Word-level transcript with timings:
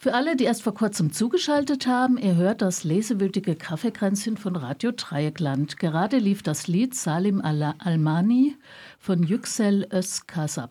Für 0.00 0.14
alle, 0.14 0.36
die 0.36 0.44
erst 0.44 0.62
vor 0.62 0.74
kurzem 0.74 1.12
zugeschaltet 1.12 1.88
haben, 1.88 2.18
ihr 2.18 2.36
hört 2.36 2.62
das 2.62 2.84
lesewütige 2.84 3.56
Kaffeekränzchen 3.56 4.36
von 4.36 4.54
Radio 4.54 4.92
Dreieckland. 4.92 5.76
Gerade 5.76 6.18
lief 6.18 6.44
das 6.44 6.68
Lied 6.68 6.94
Salim 6.94 7.40
Almani 7.40 8.54
von 9.00 9.24
Yüksel 9.24 9.88
Özkasap. 9.92 10.70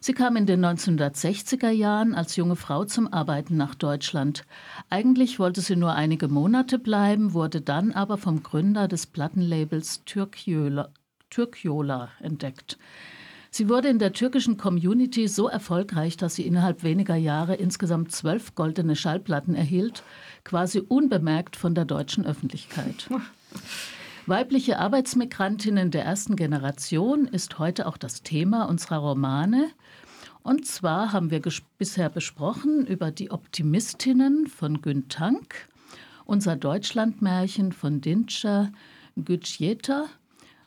Sie 0.00 0.14
kam 0.14 0.36
in 0.36 0.46
den 0.46 0.64
1960er 0.64 1.68
Jahren 1.68 2.14
als 2.14 2.36
junge 2.36 2.56
Frau 2.56 2.86
zum 2.86 3.12
Arbeiten 3.12 3.58
nach 3.58 3.74
Deutschland. 3.74 4.46
Eigentlich 4.88 5.38
wollte 5.38 5.60
sie 5.60 5.76
nur 5.76 5.92
einige 5.92 6.28
Monate 6.28 6.78
bleiben, 6.78 7.34
wurde 7.34 7.60
dann 7.60 7.92
aber 7.92 8.16
vom 8.16 8.42
Gründer 8.42 8.88
des 8.88 9.06
Plattenlabels 9.06 10.02
Türkjola, 10.06 10.88
Türkjola 11.28 12.08
entdeckt. 12.20 12.78
Sie 13.56 13.70
wurde 13.70 13.88
in 13.88 13.98
der 13.98 14.12
türkischen 14.12 14.58
Community 14.58 15.28
so 15.28 15.48
erfolgreich, 15.48 16.18
dass 16.18 16.34
sie 16.34 16.46
innerhalb 16.46 16.82
weniger 16.82 17.16
Jahre 17.16 17.54
insgesamt 17.54 18.12
zwölf 18.12 18.54
goldene 18.54 18.94
Schallplatten 18.94 19.54
erhielt, 19.54 20.02
quasi 20.44 20.80
unbemerkt 20.86 21.56
von 21.56 21.74
der 21.74 21.86
deutschen 21.86 22.26
Öffentlichkeit. 22.26 23.08
Weibliche 24.26 24.78
Arbeitsmigrantinnen 24.78 25.90
der 25.90 26.04
ersten 26.04 26.36
Generation 26.36 27.26
ist 27.26 27.58
heute 27.58 27.86
auch 27.86 27.96
das 27.96 28.22
Thema 28.22 28.64
unserer 28.64 28.98
Romane. 28.98 29.70
Und 30.42 30.66
zwar 30.66 31.14
haben 31.14 31.30
wir 31.30 31.40
bisher 31.78 32.10
besprochen 32.10 32.86
über 32.86 33.10
die 33.10 33.30
Optimistinnen 33.30 34.48
von 34.48 34.82
Gün 34.82 35.08
Tank, 35.08 35.66
unser 36.26 36.56
Deutschlandmärchen 36.56 37.72
von 37.72 38.02
Dinscher 38.02 38.70
Gütscheta 39.16 40.08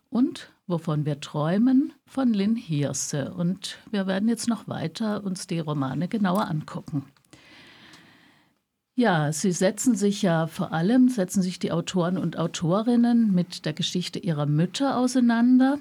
und 0.09 0.49
Wovon 0.69 1.03
wir 1.03 1.19
träumen 1.19 1.93
von 2.05 2.31
Lynn 2.31 2.55
Hirse. 2.55 3.33
Und 3.33 3.79
wir 3.89 4.05
werden 4.05 4.29
jetzt 4.29 4.47
noch 4.47 4.67
weiter 4.67 5.23
uns 5.23 5.47
die 5.47 5.57
Romane 5.57 6.07
genauer 6.07 6.47
angucken. 6.47 7.05
Ja, 8.93 9.33
sie 9.33 9.51
setzen 9.51 9.95
sich 9.95 10.21
ja 10.21 10.45
vor 10.45 10.71
allem, 10.71 11.09
setzen 11.09 11.41
sich 11.41 11.57
die 11.57 11.71
Autoren 11.71 12.20
und 12.20 12.37
Autorinnen 12.37 13.34
mit 13.34 13.65
der 13.65 13.73
Geschichte 13.73 14.20
ihrer 14.20 14.45
Mütter 14.45 14.98
auseinander, 14.98 15.79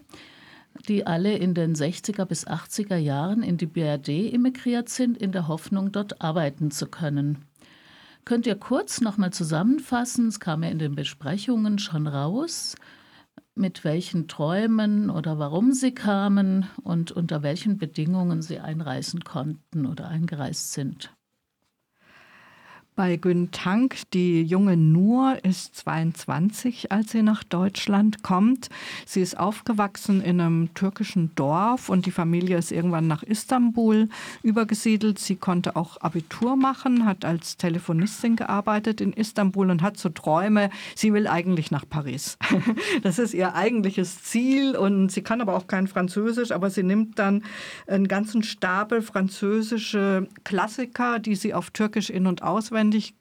die 0.88 1.06
alle 1.06 1.36
in 1.36 1.52
den 1.52 1.74
60er 1.74 2.24
bis 2.24 2.46
80er 2.46 2.96
Jahren 2.96 3.42
in 3.42 3.58
die 3.58 3.66
BRD 3.66 4.32
emigriert 4.32 4.88
sind, 4.88 5.18
in 5.18 5.32
der 5.32 5.48
Hoffnung, 5.48 5.92
dort 5.92 6.22
arbeiten 6.22 6.70
zu 6.70 6.86
können. 6.86 7.44
Könnt 8.24 8.46
ihr 8.46 8.56
kurz 8.56 9.02
nochmal 9.02 9.34
zusammenfassen, 9.34 10.28
es 10.28 10.40
kam 10.40 10.62
ja 10.62 10.70
in 10.70 10.78
den 10.78 10.94
Besprechungen 10.94 11.78
schon 11.78 12.06
raus, 12.06 12.74
mit 13.58 13.84
welchen 13.84 14.28
Träumen 14.28 15.10
oder 15.10 15.38
warum 15.38 15.72
sie 15.72 15.92
kamen 15.92 16.66
und 16.82 17.12
unter 17.12 17.42
welchen 17.42 17.78
Bedingungen 17.78 18.42
sie 18.42 18.60
einreisen 18.60 19.24
konnten 19.24 19.86
oder 19.86 20.08
eingereist 20.08 20.72
sind. 20.72 21.12
Bei 22.98 23.14
Gün 23.14 23.52
Tank, 23.52 24.10
die 24.12 24.42
junge 24.42 24.76
Nur 24.76 25.38
ist 25.44 25.76
22, 25.76 26.90
als 26.90 27.12
sie 27.12 27.22
nach 27.22 27.44
Deutschland 27.44 28.24
kommt. 28.24 28.70
Sie 29.06 29.20
ist 29.20 29.38
aufgewachsen 29.38 30.20
in 30.20 30.40
einem 30.40 30.74
türkischen 30.74 31.32
Dorf 31.36 31.90
und 31.90 32.06
die 32.06 32.10
Familie 32.10 32.58
ist 32.58 32.72
irgendwann 32.72 33.06
nach 33.06 33.22
Istanbul 33.22 34.08
übergesiedelt. 34.42 35.20
Sie 35.20 35.36
konnte 35.36 35.76
auch 35.76 36.00
Abitur 36.00 36.56
machen, 36.56 37.04
hat 37.04 37.24
als 37.24 37.56
Telefonistin 37.56 38.34
gearbeitet 38.34 39.00
in 39.00 39.12
Istanbul 39.12 39.70
und 39.70 39.80
hat 39.80 39.96
so 39.96 40.08
Träume, 40.08 40.68
sie 40.96 41.12
will 41.12 41.28
eigentlich 41.28 41.70
nach 41.70 41.88
Paris. 41.88 42.36
Das 43.02 43.20
ist 43.20 43.32
ihr 43.32 43.54
eigentliches 43.54 44.24
Ziel 44.24 44.74
und 44.74 45.12
sie 45.12 45.22
kann 45.22 45.40
aber 45.40 45.54
auch 45.56 45.68
kein 45.68 45.86
Französisch, 45.86 46.50
aber 46.50 46.68
sie 46.68 46.82
nimmt 46.82 47.18
dann 47.18 47.44
einen 47.86 48.08
ganzen 48.08 48.42
Stapel 48.42 49.02
französische 49.02 50.26
Klassiker, 50.42 51.20
die 51.20 51.36
sie 51.36 51.54
auf 51.54 51.70
Türkisch 51.70 52.10
in- 52.10 52.26
und 52.26 52.42
auswendig 52.42 52.87
auswendig 52.88 53.14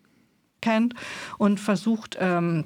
kennt 0.61 0.93
und 1.37 1.59
versucht, 1.59 2.17
ähm, 2.19 2.65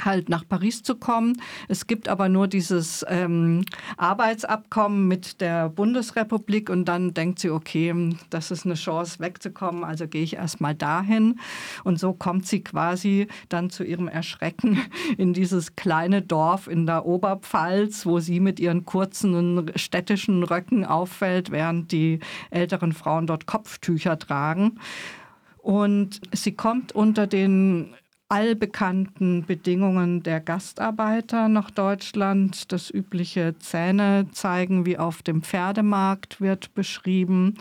halt 0.00 0.30
nach 0.30 0.48
Paris 0.48 0.82
zu 0.82 0.94
kommen. 0.96 1.34
Es 1.68 1.86
gibt 1.86 2.08
aber 2.08 2.30
nur 2.30 2.48
dieses 2.48 3.04
ähm, 3.08 3.64
Arbeitsabkommen 3.98 5.06
mit 5.06 5.42
der 5.42 5.68
Bundesrepublik 5.68 6.70
und 6.70 6.86
dann 6.86 7.12
denkt 7.12 7.40
sie, 7.40 7.50
okay, 7.50 7.94
das 8.30 8.50
ist 8.50 8.64
eine 8.64 8.74
Chance 8.74 9.20
wegzukommen, 9.20 9.84
also 9.84 10.08
gehe 10.08 10.22
ich 10.22 10.36
erstmal 10.36 10.74
dahin. 10.74 11.38
Und 11.84 11.98
so 11.98 12.14
kommt 12.14 12.46
sie 12.46 12.64
quasi 12.64 13.28
dann 13.50 13.68
zu 13.68 13.84
ihrem 13.84 14.08
Erschrecken 14.08 14.80
in 15.18 15.34
dieses 15.34 15.76
kleine 15.76 16.22
Dorf 16.22 16.68
in 16.68 16.86
der 16.86 17.04
Oberpfalz, 17.04 18.06
wo 18.06 18.18
sie 18.18 18.40
mit 18.40 18.60
ihren 18.60 18.86
kurzen 18.86 19.70
städtischen 19.76 20.42
Röcken 20.42 20.86
auffällt, 20.86 21.50
während 21.50 21.92
die 21.92 22.20
älteren 22.50 22.92
Frauen 22.92 23.26
dort 23.26 23.46
Kopftücher 23.46 24.18
tragen. 24.18 24.78
Und 25.62 26.20
sie 26.32 26.52
kommt 26.52 26.92
unter 26.92 27.28
den 27.28 27.94
allbekannten 28.32 29.44
Bedingungen 29.44 30.22
der 30.22 30.40
Gastarbeiter 30.40 31.48
nach 31.48 31.70
Deutschland. 31.70 32.72
Das 32.72 32.88
übliche 32.88 33.58
Zähne 33.58 34.26
zeigen 34.32 34.86
wie 34.86 34.96
auf 34.96 35.22
dem 35.22 35.42
Pferdemarkt 35.42 36.40
wird 36.40 36.72
beschrieben. 36.74 37.56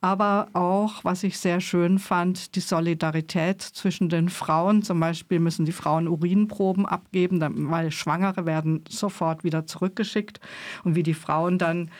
Aber 0.00 0.48
auch, 0.54 1.04
was 1.04 1.22
ich 1.22 1.38
sehr 1.38 1.60
schön 1.60 1.98
fand, 1.98 2.56
die 2.56 2.60
Solidarität 2.60 3.60
zwischen 3.60 4.08
den 4.08 4.30
Frauen. 4.30 4.82
Zum 4.82 4.98
Beispiel 5.00 5.38
müssen 5.38 5.66
die 5.66 5.72
Frauen 5.72 6.08
Urinproben 6.08 6.86
abgeben, 6.86 7.70
weil 7.70 7.90
Schwangere 7.90 8.46
werden 8.46 8.84
sofort 8.88 9.44
wieder 9.44 9.66
zurückgeschickt. 9.66 10.40
Und 10.82 10.96
wie 10.96 11.02
die 11.02 11.14
Frauen 11.14 11.58
dann 11.58 11.90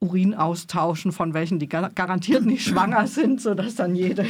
Urin 0.00 0.34
austauschen 0.34 1.10
von 1.10 1.34
welchen, 1.34 1.58
die 1.58 1.68
garantiert 1.68 2.46
nicht 2.46 2.64
schwanger 2.68 3.06
sind, 3.06 3.40
sodass 3.40 3.74
dann 3.74 3.94
jede 3.94 4.26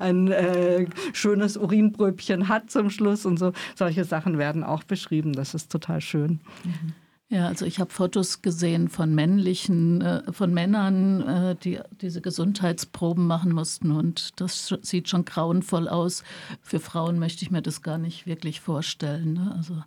ein 0.00 0.28
äh, 0.28 0.86
schönes 1.12 1.56
Urinbröbchen 1.56 2.48
hat 2.48 2.70
zum 2.70 2.90
Schluss 2.90 3.24
und 3.24 3.38
so. 3.38 3.52
Solche 3.76 4.04
Sachen 4.04 4.38
werden 4.38 4.64
auch 4.64 4.82
beschrieben. 4.82 5.32
Das 5.32 5.54
ist 5.54 5.70
total 5.70 6.00
schön. 6.00 6.40
Mhm. 6.64 6.94
Ja, 7.32 7.46
also 7.46 7.64
ich 7.64 7.80
habe 7.80 7.90
Fotos 7.90 8.42
gesehen 8.42 8.88
von 8.88 9.14
männlichen, 9.14 10.02
äh, 10.02 10.32
von 10.34 10.52
Männern, 10.52 11.22
äh, 11.22 11.56
die 11.56 11.80
diese 12.02 12.20
Gesundheitsproben 12.20 13.26
machen 13.26 13.52
mussten 13.52 13.90
und 13.90 14.38
das 14.38 14.74
sieht 14.82 15.08
schon 15.08 15.24
grauenvoll 15.24 15.88
aus. 15.88 16.24
Für 16.60 16.78
Frauen 16.78 17.18
möchte 17.18 17.42
ich 17.42 17.50
mir 17.50 17.62
das 17.62 17.80
gar 17.80 17.96
nicht 17.96 18.26
wirklich 18.26 18.60
vorstellen. 18.60 19.32
Ne? 19.32 19.54
Also, 19.56 19.82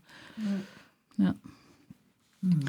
ja. 1.18 1.26
ja. 1.26 1.36
Mhm. 2.42 2.62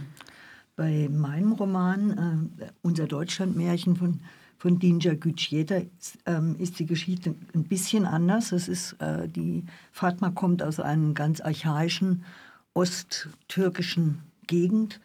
Bei 0.76 1.08
meinem 1.10 1.52
Roman, 1.52 2.52
äh, 2.60 2.66
unser 2.82 3.06
Deutschlandmärchen 3.06 3.96
von, 3.96 4.20
von 4.58 4.78
Dinja 4.78 5.14
Gütschjeta, 5.14 5.76
ist, 5.76 6.18
ähm, 6.26 6.56
ist, 6.58 6.78
die 6.78 6.84
Geschichte 6.84 7.34
ein 7.54 7.64
bisschen 7.64 8.04
anders. 8.04 8.52
Es 8.52 8.68
ist, 8.68 8.92
äh, 9.00 9.26
die 9.26 9.64
Fatma 9.90 10.30
kommt 10.30 10.62
aus 10.62 10.78
einer 10.78 11.14
ganz 11.14 11.40
archaischen 11.40 12.24
osttürkischen 12.74 14.20
Gegend. 14.46 15.00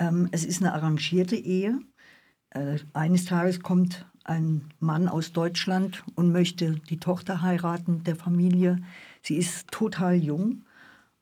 Ähm, 0.00 0.28
es 0.32 0.44
ist 0.44 0.60
eine 0.60 0.74
arrangierte 0.74 1.36
Ehe. 1.36 1.78
Äh, 2.50 2.78
eines 2.92 3.26
Tages 3.26 3.60
kommt 3.60 4.06
ein 4.24 4.62
Mann 4.80 5.06
aus 5.06 5.32
Deutschland 5.32 6.02
und 6.16 6.32
möchte 6.32 6.80
die 6.90 6.98
Tochter 6.98 7.42
heiraten 7.42 8.02
der 8.02 8.16
Familie. 8.16 8.78
Sie 9.22 9.36
ist 9.36 9.70
total 9.70 10.16
jung 10.16 10.64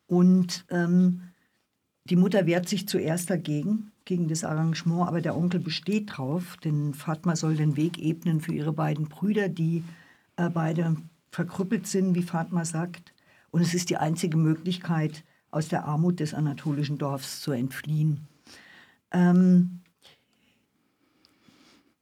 und 0.06 0.64
ähm, 0.70 1.20
die 2.04 2.16
Mutter 2.16 2.46
wehrt 2.46 2.68
sich 2.68 2.86
zuerst 2.86 3.30
dagegen, 3.30 3.90
gegen 4.04 4.28
das 4.28 4.44
Arrangement, 4.44 5.08
aber 5.08 5.22
der 5.22 5.36
Onkel 5.36 5.60
besteht 5.60 6.16
drauf, 6.16 6.58
denn 6.62 6.92
Fatma 6.92 7.36
soll 7.36 7.56
den 7.56 7.76
Weg 7.76 7.98
ebnen 7.98 8.40
für 8.40 8.52
ihre 8.52 8.72
beiden 8.72 9.08
Brüder, 9.08 9.48
die 9.48 9.82
äh, 10.36 10.50
beide 10.50 10.96
verkrüppelt 11.30 11.86
sind, 11.86 12.14
wie 12.14 12.22
Fatma 12.22 12.64
sagt. 12.64 13.14
Und 13.50 13.62
es 13.62 13.72
ist 13.72 13.88
die 13.88 13.96
einzige 13.96 14.36
Möglichkeit, 14.36 15.24
aus 15.50 15.68
der 15.68 15.84
Armut 15.84 16.20
des 16.20 16.34
anatolischen 16.34 16.98
Dorfs 16.98 17.40
zu 17.40 17.52
entfliehen. 17.52 18.26
Ähm, 19.12 19.80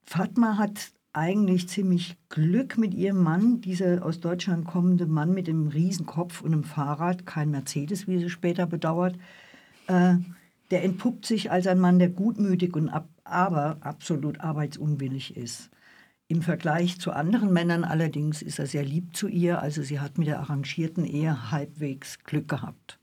Fatma 0.04 0.56
hat 0.56 0.90
eigentlich 1.12 1.68
ziemlich 1.68 2.16
Glück 2.28 2.78
mit 2.78 2.94
ihrem 2.94 3.22
Mann, 3.22 3.60
dieser 3.60 4.04
aus 4.04 4.20
Deutschland 4.20 4.66
kommende 4.66 5.06
Mann 5.06 5.34
mit 5.34 5.46
dem 5.46 5.68
Riesenkopf 5.68 6.40
und 6.40 6.52
einem 6.52 6.64
Fahrrad, 6.64 7.26
kein 7.26 7.50
Mercedes, 7.50 8.08
wie 8.08 8.18
sie 8.18 8.30
später 8.30 8.66
bedauert, 8.66 9.16
äh, 9.92 10.16
der 10.70 10.84
entpuppt 10.84 11.26
sich 11.26 11.50
als 11.50 11.66
ein 11.66 11.78
Mann, 11.78 11.98
der 11.98 12.08
gutmütig 12.08 12.74
und 12.74 12.88
ab, 12.88 13.08
aber 13.24 13.76
absolut 13.80 14.40
arbeitsunwillig 14.40 15.36
ist. 15.36 15.70
Im 16.28 16.40
Vergleich 16.40 16.98
zu 16.98 17.12
anderen 17.12 17.52
Männern 17.52 17.84
allerdings 17.84 18.40
ist 18.40 18.58
er 18.58 18.66
sehr 18.66 18.84
lieb 18.84 19.14
zu 19.14 19.28
ihr, 19.28 19.60
also 19.60 19.82
sie 19.82 20.00
hat 20.00 20.16
mit 20.16 20.28
der 20.28 20.40
arrangierten 20.40 21.04
Ehe 21.04 21.50
halbwegs 21.50 22.24
Glück 22.24 22.48
gehabt. 22.48 22.98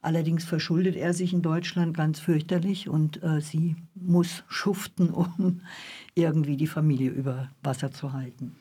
Allerdings 0.00 0.44
verschuldet 0.44 0.96
er 0.96 1.12
sich 1.12 1.32
in 1.34 1.42
Deutschland 1.42 1.94
ganz 1.94 2.18
fürchterlich 2.18 2.88
und 2.88 3.22
äh, 3.22 3.40
sie 3.40 3.76
muss 3.94 4.42
schuften, 4.48 5.10
um 5.10 5.60
irgendwie 6.14 6.56
die 6.56 6.66
Familie 6.66 7.10
über 7.10 7.50
Wasser 7.62 7.92
zu 7.92 8.14
halten. 8.14 8.56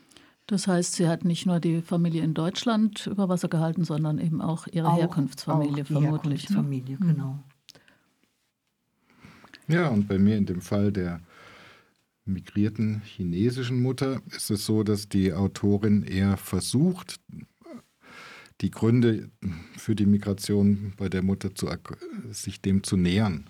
Das 0.46 0.68
heißt, 0.68 0.96
sie 0.96 1.08
hat 1.08 1.24
nicht 1.24 1.46
nur 1.46 1.62
die 1.62 1.82
Familie 1.82 2.22
in 2.24 2.34
Deutschland 2.34 3.08
über 3.08 3.30
Wasser 3.30 3.48
gehalten, 3.48 3.86
sondern 3.86 4.20
eben 4.20 4.42
auch 4.42 4.68
ihre 4.68 4.90
auch, 4.90 4.98
Herkunftsfamilie 4.98 5.84
auch 5.84 5.88
vermutlich. 5.88 6.50
Ne? 6.50 6.58
Herkunftsfamilie, 6.58 6.98
ne? 7.00 7.14
genau. 7.14 7.40
Ja, 9.72 9.88
und 9.88 10.10
bei 10.10 10.20
mir 10.20 10.36
in 10.36 10.46
dem 10.46 10.60
Fall 10.60 10.92
der 10.92 11.22
migrierten 12.26 13.02
chinesischen 13.06 13.82
Mutter 13.82 14.22
ist 14.36 14.52
es 14.52 14.66
so, 14.66 14.84
dass 14.84 15.08
die 15.08 15.32
Autorin 15.32 16.04
eher 16.04 16.36
versucht, 16.36 17.22
die 18.60 18.70
Gründe 18.70 19.30
für 19.78 19.96
die 19.96 20.06
Migration 20.06 20.92
bei 20.98 21.08
der 21.08 21.24
Mutter 21.24 21.56
zu, 21.56 21.70
sich 22.32 22.62
dem 22.62 22.84
zu 22.84 22.98
nähern. 22.98 23.50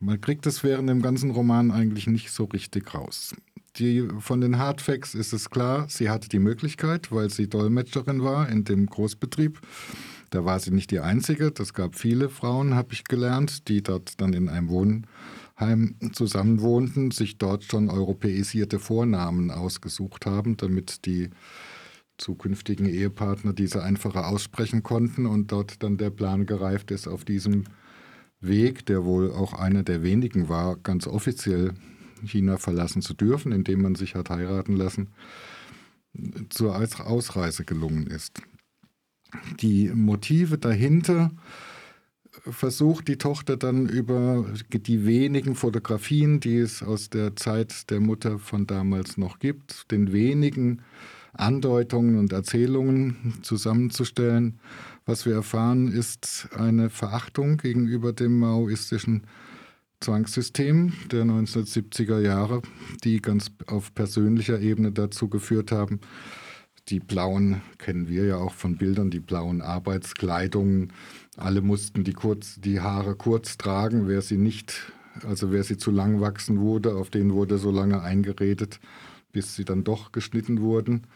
Man 0.00 0.20
kriegt 0.20 0.44
es 0.46 0.64
während 0.64 0.88
dem 0.88 1.02
ganzen 1.02 1.30
Roman 1.30 1.70
eigentlich 1.70 2.08
nicht 2.08 2.32
so 2.32 2.44
richtig 2.44 2.92
raus. 2.92 3.32
Die, 3.76 4.06
von 4.18 4.40
den 4.40 4.58
Hardfacts 4.58 5.14
ist 5.14 5.32
es 5.32 5.50
klar, 5.50 5.86
sie 5.88 6.10
hatte 6.10 6.28
die 6.28 6.40
Möglichkeit, 6.40 7.12
weil 7.12 7.30
sie 7.30 7.48
Dolmetscherin 7.48 8.24
war 8.24 8.48
in 8.48 8.64
dem 8.64 8.86
Großbetrieb. 8.86 9.60
Da 10.32 10.46
war 10.46 10.58
sie 10.58 10.70
nicht 10.70 10.90
die 10.90 11.00
Einzige. 11.00 11.50
Das 11.52 11.74
gab 11.74 11.94
viele 11.94 12.30
Frauen, 12.30 12.74
habe 12.74 12.94
ich 12.94 13.04
gelernt, 13.04 13.68
die 13.68 13.82
dort 13.82 14.18
dann 14.18 14.32
in 14.32 14.48
einem 14.48 14.70
Wohnheim 14.70 15.96
zusammenwohnten, 16.14 17.10
sich 17.10 17.36
dort 17.36 17.64
schon 17.64 17.90
europäisierte 17.90 18.78
Vornamen 18.78 19.50
ausgesucht 19.50 20.24
haben, 20.24 20.56
damit 20.56 21.04
die 21.04 21.28
zukünftigen 22.16 22.86
Ehepartner 22.86 23.52
diese 23.52 23.82
einfacher 23.82 24.26
aussprechen 24.26 24.82
konnten 24.82 25.26
und 25.26 25.52
dort 25.52 25.82
dann 25.82 25.98
der 25.98 26.10
Plan 26.10 26.46
gereift 26.46 26.90
ist, 26.92 27.08
auf 27.08 27.26
diesem 27.26 27.64
Weg, 28.40 28.86
der 28.86 29.04
wohl 29.04 29.30
auch 29.32 29.52
einer 29.52 29.82
der 29.82 30.02
wenigen 30.02 30.48
war, 30.48 30.76
ganz 30.76 31.06
offiziell 31.06 31.74
China 32.24 32.56
verlassen 32.56 33.02
zu 33.02 33.12
dürfen, 33.12 33.52
indem 33.52 33.82
man 33.82 33.96
sich 33.96 34.14
hat 34.14 34.30
heiraten 34.30 34.76
lassen, 34.76 35.08
zur 36.48 36.74
Ausreise 36.74 37.66
gelungen 37.66 38.06
ist. 38.06 38.40
Die 39.60 39.88
Motive 39.88 40.58
dahinter 40.58 41.30
versucht 42.50 43.08
die 43.08 43.18
Tochter 43.18 43.56
dann 43.56 43.88
über 43.88 44.46
die 44.70 45.04
wenigen 45.06 45.54
Fotografien, 45.54 46.40
die 46.40 46.56
es 46.56 46.82
aus 46.82 47.10
der 47.10 47.36
Zeit 47.36 47.90
der 47.90 48.00
Mutter 48.00 48.38
von 48.38 48.66
damals 48.66 49.16
noch 49.16 49.38
gibt, 49.38 49.90
den 49.90 50.12
wenigen 50.12 50.82
Andeutungen 51.34 52.18
und 52.18 52.32
Erzählungen 52.32 53.34
zusammenzustellen. 53.42 54.58
Was 55.06 55.26
wir 55.26 55.34
erfahren, 55.34 55.88
ist 55.88 56.48
eine 56.56 56.90
Verachtung 56.90 57.56
gegenüber 57.56 58.12
dem 58.12 58.38
maoistischen 58.38 59.22
Zwangssystem 60.00 60.92
der 61.10 61.24
1970er 61.24 62.20
Jahre, 62.20 62.62
die 63.04 63.22
ganz 63.22 63.50
auf 63.66 63.94
persönlicher 63.94 64.60
Ebene 64.60 64.92
dazu 64.92 65.28
geführt 65.28 65.72
haben, 65.72 66.00
die 66.88 67.00
blauen 67.00 67.62
kennen 67.78 68.08
wir 68.08 68.24
ja 68.24 68.36
auch 68.36 68.54
von 68.54 68.76
Bildern, 68.76 69.10
die 69.10 69.20
blauen 69.20 69.62
Arbeitskleidungen. 69.62 70.92
Alle 71.36 71.62
mussten 71.62 72.04
die, 72.04 72.12
kurz, 72.12 72.60
die 72.60 72.80
Haare 72.80 73.14
kurz 73.14 73.56
tragen. 73.56 74.08
Wer 74.08 74.20
sie 74.22 74.36
nicht, 74.36 74.92
also 75.26 75.52
wer 75.52 75.62
sie 75.64 75.76
zu 75.76 75.90
lang 75.90 76.20
wachsen 76.20 76.60
wurde, 76.60 76.94
auf 76.94 77.10
den 77.10 77.32
wurde 77.32 77.58
so 77.58 77.70
lange 77.70 78.02
eingeredet, 78.02 78.80
bis 79.32 79.54
sie 79.54 79.64
dann 79.64 79.84
doch 79.84 80.12
geschnitten 80.12 80.60
wurden. 80.60 81.06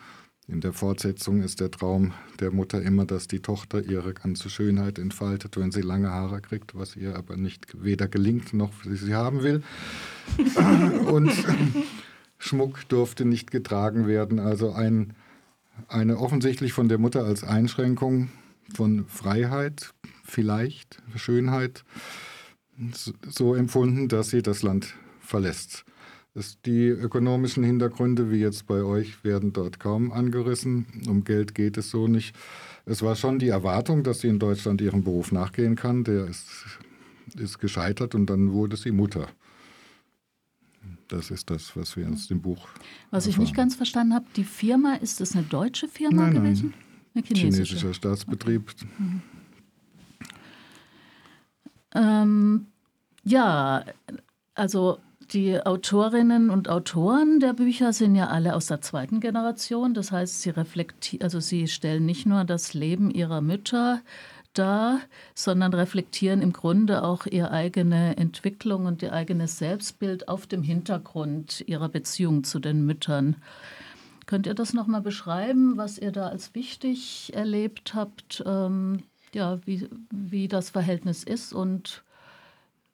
In 0.48 0.60
der 0.60 0.72
Fortsetzung 0.72 1.42
ist 1.42 1.58
der 1.58 1.72
Traum 1.72 2.12
der 2.38 2.52
Mutter 2.52 2.80
immer, 2.80 3.04
dass 3.04 3.26
die 3.26 3.40
Tochter 3.40 3.82
ihre 3.82 4.14
ganze 4.14 4.48
Schönheit 4.48 4.96
entfaltet, 5.00 5.56
wenn 5.56 5.72
sie 5.72 5.80
lange 5.80 6.10
Haare 6.10 6.40
kriegt, 6.40 6.76
was 6.76 6.94
ihr 6.94 7.16
aber 7.16 7.36
nicht 7.36 7.82
weder 7.82 8.06
gelingt 8.06 8.54
noch 8.54 8.70
sie 8.84 9.14
haben 9.14 9.42
will. 9.42 9.64
Und 11.10 11.32
Schmuck 12.38 12.88
durfte 12.88 13.24
nicht 13.24 13.50
getragen 13.50 14.06
werden. 14.06 14.38
Also 14.38 14.70
ein, 14.70 15.14
eine 15.88 16.18
offensichtlich 16.18 16.72
von 16.72 16.88
der 16.88 16.98
Mutter 16.98 17.24
als 17.24 17.44
Einschränkung 17.44 18.28
von 18.74 19.06
Freiheit, 19.06 19.92
vielleicht 20.24 21.02
Schönheit, 21.14 21.84
so 23.26 23.54
empfunden, 23.54 24.08
dass 24.08 24.30
sie 24.30 24.42
das 24.42 24.62
Land 24.62 24.94
verlässt. 25.20 25.84
Die 26.66 26.88
ökonomischen 26.88 27.64
Hintergründe, 27.64 28.30
wie 28.30 28.40
jetzt 28.40 28.66
bei 28.66 28.82
euch, 28.82 29.24
werden 29.24 29.54
dort 29.54 29.80
kaum 29.80 30.12
angerissen. 30.12 30.84
Um 31.08 31.24
Geld 31.24 31.54
geht 31.54 31.78
es 31.78 31.90
so 31.90 32.08
nicht. 32.08 32.36
Es 32.84 33.00
war 33.00 33.16
schon 33.16 33.38
die 33.38 33.48
Erwartung, 33.48 34.02
dass 34.02 34.20
sie 34.20 34.28
in 34.28 34.38
Deutschland 34.38 34.82
ihrem 34.82 35.02
Beruf 35.02 35.32
nachgehen 35.32 35.76
kann. 35.76 36.04
Der 36.04 36.26
ist, 36.26 36.46
ist 37.38 37.58
gescheitert 37.58 38.14
und 38.14 38.26
dann 38.26 38.52
wurde 38.52 38.76
sie 38.76 38.90
Mutter. 38.90 39.28
Das 41.08 41.30
ist 41.30 41.50
das, 41.50 41.76
was 41.76 41.96
wir 41.96 42.08
aus 42.08 42.26
dem 42.26 42.40
Buch. 42.40 42.68
Was 43.10 43.26
erfahren. 43.26 43.30
ich 43.30 43.38
nicht 43.48 43.56
ganz 43.56 43.76
verstanden 43.76 44.14
habe, 44.14 44.26
die 44.34 44.44
Firma, 44.44 44.94
ist 44.94 45.20
es 45.20 45.34
eine 45.34 45.44
deutsche 45.44 45.88
Firma 45.88 46.22
nein, 46.22 46.34
gewesen? 46.34 46.74
Nein. 46.74 46.84
Eine 47.14 47.24
chinesische. 47.24 47.76
Chinesischer 47.76 47.94
Staatsbetrieb. 47.94 48.70
Okay. 48.70 48.86
Mhm. 48.98 49.22
Ähm, 51.94 52.66
ja, 53.24 53.84
also 54.54 54.98
die 55.32 55.60
Autorinnen 55.60 56.50
und 56.50 56.68
Autoren 56.68 57.40
der 57.40 57.52
Bücher 57.52 57.92
sind 57.92 58.14
ja 58.14 58.28
alle 58.28 58.54
aus 58.54 58.66
der 58.66 58.80
zweiten 58.80 59.20
Generation. 59.20 59.94
Das 59.94 60.12
heißt, 60.12 60.42
sie 60.42 60.50
reflektieren, 60.50 61.24
also 61.24 61.40
sie 61.40 61.66
stellen 61.68 62.06
nicht 62.06 62.26
nur 62.26 62.44
das 62.44 62.74
Leben 62.74 63.10
ihrer 63.10 63.40
Mütter 63.40 64.00
dar, 64.58 65.00
sondern 65.34 65.74
reflektieren 65.74 66.42
im 66.42 66.52
Grunde 66.52 67.02
auch 67.02 67.26
ihre 67.26 67.50
eigene 67.50 68.16
Entwicklung 68.16 68.86
und 68.86 69.02
ihr 69.02 69.12
eigenes 69.12 69.58
Selbstbild 69.58 70.28
auf 70.28 70.46
dem 70.46 70.62
Hintergrund 70.62 71.64
ihrer 71.66 71.88
Beziehung 71.88 72.44
zu 72.44 72.58
den 72.58 72.84
Müttern. 72.86 73.36
Könnt 74.26 74.46
ihr 74.46 74.54
das 74.54 74.72
nochmal 74.72 75.02
beschreiben, 75.02 75.76
was 75.76 75.98
ihr 75.98 76.10
da 76.10 76.28
als 76.28 76.54
wichtig 76.54 77.32
erlebt 77.34 77.94
habt? 77.94 78.42
Ähm, 78.44 79.02
ja, 79.32 79.60
wie, 79.66 79.88
wie 80.10 80.48
das 80.48 80.70
Verhältnis 80.70 81.22
ist 81.22 81.52
und 81.52 82.02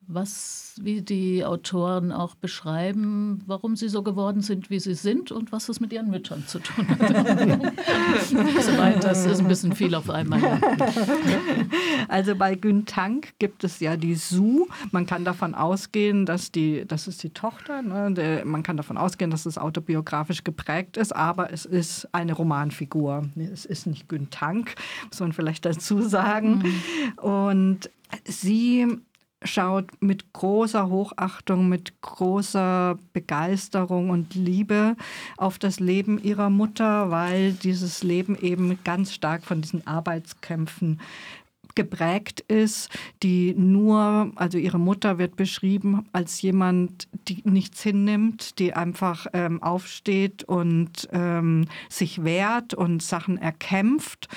was, 0.07 0.75
wie 0.81 1.03
die 1.03 1.45
Autoren 1.45 2.13
auch 2.13 2.35
beschreiben, 2.35 3.43
warum 3.47 3.77
sie 3.77 3.89
so 3.89 4.03
geworden 4.03 4.41
sind, 4.41 4.71
wie 4.71 4.81
sie 4.81 4.95
sind 4.95 5.33
und 5.33 5.53
was 5.53 5.67
das 5.67 5.81
mit 5.81 5.93
ihren 5.93 6.11
Müttern 6.11 6.45
zu 6.47 6.59
tun 6.59 6.87
hat. 6.89 7.01
das 9.05 9.27
ist 9.27 9.41
ein 9.41 9.49
bisschen 9.49 9.75
viel 9.75 9.95
auf 9.95 10.11
einmal. 10.11 10.61
Also 12.09 12.35
bei 12.35 12.55
Gün 12.55 12.85
Tank 12.85 13.35
gibt 13.39 13.65
es 13.65 13.81
ja 13.81 13.97
die 13.97 14.15
Su. 14.15 14.67
Man 14.91 15.07
kann 15.07 15.25
davon 15.25 15.55
ausgehen, 15.55 16.27
dass 16.27 16.53
die, 16.53 16.85
das 16.87 17.09
ist 17.09 17.23
die 17.23 17.31
Tochter, 17.31 17.83
ne? 17.83 18.43
man 18.45 18.63
kann 18.63 18.77
davon 18.77 18.99
ausgehen, 18.99 19.31
dass 19.31 19.47
es 19.47 19.57
autobiografisch 19.57 20.45
geprägt 20.45 20.97
ist, 20.97 21.15
aber 21.15 21.53
es 21.53 21.65
ist 21.65 22.09
eine 22.13 22.33
Romanfigur. 22.33 23.29
Es 23.53 23.65
ist 23.65 23.87
nicht 23.87 24.09
Gün 24.09 24.31
Tank, 24.31 24.75
muss 25.09 25.21
man 25.21 25.33
vielleicht 25.33 25.65
dazu 25.65 26.03
sagen. 26.03 26.59
Mhm. 26.59 27.19
Und 27.19 27.91
sie 28.25 28.99
schaut 29.45 29.91
mit 30.01 30.33
großer 30.33 30.89
Hochachtung, 30.89 31.69
mit 31.69 32.01
großer 32.01 32.99
Begeisterung 33.13 34.11
und 34.11 34.35
Liebe 34.35 34.97
auf 35.37 35.59
das 35.59 35.81
Leben 35.81 36.23
ihrer 36.23 36.51
Mutter, 36.51 37.11
weil 37.11 37.53
dieses 37.53 38.03
Leben 38.03 38.37
eben 38.39 38.79
ganz 38.85 39.13
stark 39.13 39.45
von 39.45 39.61
diesen 39.61 39.87
Arbeitskämpfen 39.87 41.01
geprägt 41.75 42.41
ist, 42.41 42.91
die 43.23 43.55
nur, 43.55 44.33
also 44.35 44.59
ihre 44.59 44.79
Mutter 44.79 45.19
wird 45.19 45.37
beschrieben 45.37 46.07
als 46.13 46.43
jemand, 46.43 47.09
die 47.29 47.43
nichts 47.45 47.83
hinnimmt, 47.83 48.59
die 48.59 48.75
einfach 48.75 49.27
ähm, 49.33 49.63
aufsteht 49.63 50.45
und 50.45 51.09
ähm, 51.13 51.67
sich 51.89 52.25
wehrt 52.25 52.75
und 52.75 53.03
Sachen 53.03 53.39
erkämpft. 53.39 54.29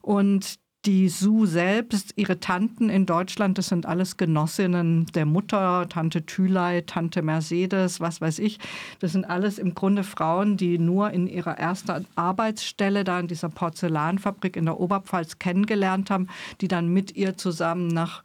Und 0.00 0.58
die 0.84 1.08
Sue 1.08 1.46
selbst, 1.46 2.12
ihre 2.16 2.40
Tanten 2.40 2.88
in 2.88 3.06
Deutschland, 3.06 3.56
das 3.56 3.68
sind 3.68 3.86
alles 3.86 4.16
Genossinnen 4.16 5.06
der 5.14 5.26
Mutter, 5.26 5.88
Tante 5.88 6.26
Thülei, 6.26 6.82
Tante 6.84 7.22
Mercedes, 7.22 8.00
was 8.00 8.20
weiß 8.20 8.40
ich. 8.40 8.58
Das 8.98 9.12
sind 9.12 9.24
alles 9.24 9.58
im 9.58 9.74
Grunde 9.74 10.02
Frauen, 10.02 10.56
die 10.56 10.78
nur 10.78 11.10
in 11.10 11.28
ihrer 11.28 11.56
ersten 11.56 12.06
Arbeitsstelle 12.16 13.04
da 13.04 13.20
in 13.20 13.28
dieser 13.28 13.48
Porzellanfabrik 13.48 14.56
in 14.56 14.64
der 14.64 14.80
Oberpfalz 14.80 15.38
kennengelernt 15.38 16.10
haben, 16.10 16.26
die 16.60 16.68
dann 16.68 16.88
mit 16.88 17.14
ihr 17.14 17.36
zusammen 17.36 17.86
nach 17.86 18.24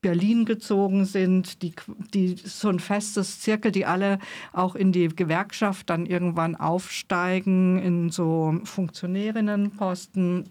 Berlin 0.00 0.44
gezogen 0.44 1.04
sind, 1.04 1.60
die, 1.62 1.74
die 2.14 2.36
so 2.36 2.68
ein 2.68 2.78
festes 2.78 3.40
Zirkel, 3.40 3.72
die 3.72 3.84
alle 3.84 4.18
auch 4.52 4.76
in 4.76 4.92
die 4.92 5.08
Gewerkschaft 5.08 5.90
dann 5.90 6.06
irgendwann 6.06 6.54
aufsteigen 6.54 7.78
in 7.80 8.10
so 8.10 8.60
Funktionärinnenposten 8.64 10.48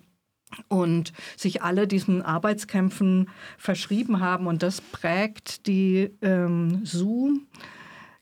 und 0.67 1.13
sich 1.35 1.61
alle 1.61 1.87
diesen 1.87 2.21
Arbeitskämpfen 2.21 3.29
verschrieben 3.57 4.19
haben. 4.19 4.47
Und 4.47 4.63
das 4.63 4.81
prägt 4.81 5.67
die 5.67 6.11
ähm, 6.21 6.85
Su 6.85 7.39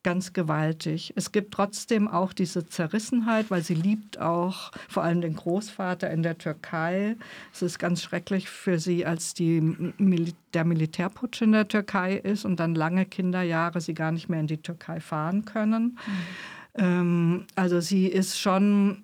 ganz 0.05 0.33
gewaltig. 0.33 1.13
Es 1.15 1.31
gibt 1.31 1.51
trotzdem 1.51 2.07
auch 2.07 2.31
diese 2.31 2.67
Zerrissenheit, 2.67 3.49
weil 3.49 3.63
sie 3.63 3.73
liebt 3.73 4.19
auch 4.19 4.71
vor 4.87 5.03
allem 5.03 5.21
den 5.21 5.35
Großvater 5.35 6.11
in 6.11 6.21
der 6.21 6.37
Türkei. 6.37 7.15
Es 7.51 7.63
ist 7.63 7.79
ganz 7.79 8.03
schrecklich 8.03 8.47
für 8.47 8.77
sie, 8.77 9.03
als 9.03 9.33
die 9.33 9.61
Mil 9.61 10.33
der 10.53 10.63
Militärputsch 10.63 11.41
in 11.41 11.53
der 11.53 11.67
Türkei 11.67 12.17
ist 12.17 12.45
und 12.45 12.59
dann 12.59 12.75
lange 12.75 13.07
Kinderjahre 13.07 13.81
sie 13.81 13.95
gar 13.95 14.11
nicht 14.11 14.29
mehr 14.29 14.39
in 14.39 14.47
die 14.47 14.61
Türkei 14.61 14.99
fahren 14.99 15.43
können. 15.43 15.97
Mhm. 16.05 16.83
Ähm, 16.83 17.45
also 17.55 17.81
sie 17.81 18.05
ist 18.05 18.39
schon 18.39 19.01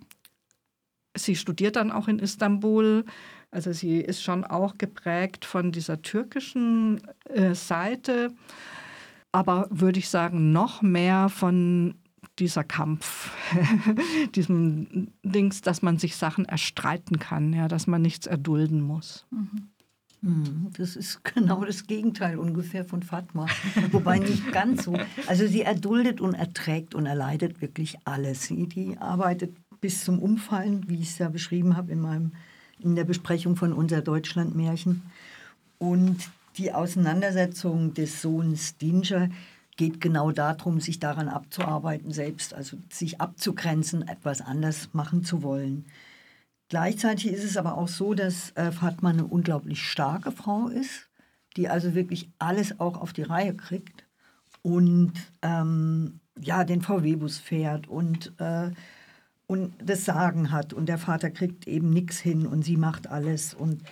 Sie 1.16 1.36
studiert 1.36 1.76
dann 1.76 1.92
auch 1.92 2.08
in 2.08 2.20
Istanbul. 2.20 3.06
Also 3.52 3.74
sie 3.74 4.00
ist 4.00 4.24
schon 4.24 4.46
auch 4.46 4.78
geprägt 4.78 5.44
von 5.44 5.72
dieser 5.72 6.02
türkischen 6.02 7.02
äh, 7.26 7.54
Seite, 7.54 8.34
aber 9.34 9.68
würde 9.70 10.00
ich 10.00 10.10
sagen, 10.10 10.54
noch 10.54 10.82
mehr 10.82 11.28
von 11.28 11.96
dieser 12.40 12.64
Kampf, 12.64 13.32
diesem 14.36 15.10
Dings, 15.24 15.62
dass 15.62 15.82
man 15.82 15.98
sich 15.98 16.16
Sachen 16.16 16.46
erstreiten 16.46 17.20
kann, 17.20 17.52
ja, 17.52 17.68
dass 17.68 17.88
man 17.88 18.02
nichts 18.02 18.26
erdulden 18.26 18.82
muss. 18.82 19.26
Mhm. 19.32 19.70
Hm, 20.24 20.70
das 20.78 20.96
ist 20.96 21.24
genau 21.24 21.66
das 21.66 21.88
Gegenteil 21.88 22.38
ungefähr 22.38 22.86
von 22.86 23.02
Fatma. 23.02 23.48
Wobei 23.92 24.20
nicht 24.20 24.52
ganz 24.52 24.84
so. 24.84 24.96
Also 25.28 25.48
sie 25.48 25.62
erduldet 25.62 26.22
und 26.22 26.36
erträgt 26.36 26.94
und 26.94 27.08
erleidet 27.08 27.60
wirklich 27.62 27.98
alles. 28.06 28.44
Sie 28.44 28.68
die 28.68 28.98
arbeitet 29.00 29.56
bis 29.82 30.04
zum 30.06 30.20
Umfallen, 30.20 30.88
wie 30.88 31.00
ich 31.00 31.10
es 31.10 31.18
ja 31.18 31.30
beschrieben 31.30 31.76
habe 31.76 31.92
in, 31.92 32.00
meinem, 32.00 32.32
in 32.80 32.96
der 32.96 33.04
Besprechung 33.04 33.56
von 33.56 33.74
unser 33.74 34.02
Deutschlandmärchen. 34.02 35.02
Und 35.80 36.30
die 36.58 36.72
Auseinandersetzung 36.72 37.94
des 37.94 38.22
Sohns 38.22 38.78
Dinger 38.78 39.30
geht 39.78 40.00
genau 40.00 40.32
darum, 40.32 40.80
sich 40.80 41.00
daran 41.00 41.28
abzuarbeiten 41.28 42.12
selbst, 42.12 42.54
also 42.54 42.78
sich 42.90 43.20
abzugrenzen, 43.20 44.08
etwas 44.08 44.42
anders 44.42 44.90
machen 44.94 45.24
zu 45.24 45.42
wollen. 45.42 45.86
Gleichzeitig 46.70 47.28
ist 47.32 47.44
es 47.44 47.58
aber 47.58 47.78
auch 47.78 47.88
so, 47.88 48.14
dass 48.14 48.52
äh, 48.52 48.72
Fatma 48.72 49.10
eine 49.10 49.26
unglaublich 49.26 49.82
starke 49.82 50.32
Frau 50.32 50.68
ist, 50.68 51.10
die 51.58 51.68
also 51.68 51.96
wirklich 51.96 52.30
alles 52.38 52.80
auch 52.80 53.02
auf 53.02 53.12
die 53.12 53.24
Reihe 53.24 53.56
kriegt 53.56 54.06
und 54.62 55.14
ähm, 55.42 56.20
ja, 56.40 56.64
den 56.64 56.82
VW-Bus 56.82 57.40
fährt 57.40 57.88
und, 57.88 58.34
äh, 58.40 58.72
und 59.52 59.74
das 59.84 60.06
Sagen 60.06 60.54
hat. 60.54 60.72
Und 60.72 60.86
der 60.86 60.98
Vater 60.98 61.30
kriegt 61.30 61.68
eben 61.68 61.90
nichts 61.90 62.20
hin 62.20 62.48
und 62.48 62.64
sie 62.64 62.78
macht 62.78 63.08
alles. 63.08 63.54
Und 63.54 63.84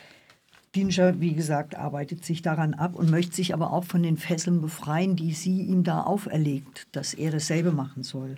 Dinscher, 0.73 1.19
wie 1.19 1.33
gesagt, 1.33 1.75
arbeitet 1.75 2.23
sich 2.23 2.41
daran 2.41 2.73
ab 2.73 2.95
und 2.95 3.11
möchte 3.11 3.35
sich 3.35 3.53
aber 3.53 3.73
auch 3.73 3.83
von 3.83 4.01
den 4.01 4.15
Fesseln 4.15 4.61
befreien, 4.61 5.17
die 5.17 5.33
sie 5.33 5.63
ihm 5.63 5.83
da 5.83 6.03
auferlegt, 6.03 6.87
dass 6.93 7.13
er 7.13 7.31
dasselbe 7.31 7.73
machen 7.73 8.03
soll. 8.03 8.37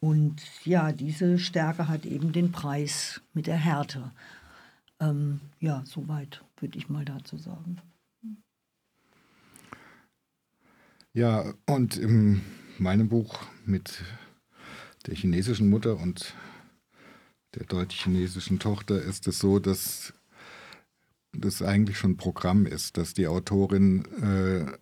Und 0.00 0.42
ja, 0.64 0.90
diese 0.90 1.38
Stärke 1.38 1.86
hat 1.86 2.06
eben 2.06 2.32
den 2.32 2.50
Preis 2.50 3.20
mit 3.34 3.46
der 3.46 3.56
Härte. 3.56 4.10
Ähm, 4.98 5.42
ja, 5.60 5.84
soweit 5.86 6.42
würde 6.58 6.76
ich 6.76 6.88
mal 6.88 7.04
dazu 7.04 7.38
sagen. 7.38 7.76
Ja, 11.12 11.54
und 11.66 11.96
in 11.96 12.40
meinem 12.78 13.08
Buch 13.08 13.38
mit 13.64 14.02
der 15.02 15.14
chinesischen 15.14 15.68
Mutter 15.68 15.98
und 15.98 16.34
der 17.54 17.66
deutsch-chinesischen 17.66 18.58
Tochter 18.58 19.00
ist 19.02 19.26
es 19.26 19.38
so, 19.38 19.58
dass 19.58 20.14
das 21.32 21.62
eigentlich 21.62 21.98
schon 21.98 22.16
Programm 22.16 22.66
ist, 22.66 22.96
dass 22.96 23.14
die 23.14 23.26
Autorin 23.26 24.04
äh, 24.22 24.72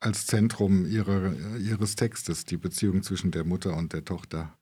als 0.00 0.26
Zentrum 0.26 0.86
ihrer, 0.86 1.34
ihres 1.58 1.96
Textes 1.96 2.44
die 2.44 2.56
Beziehung 2.56 3.02
zwischen 3.02 3.30
der 3.30 3.44
Mutter 3.44 3.76
und 3.76 3.92
der 3.92 4.04
Tochter 4.04 4.56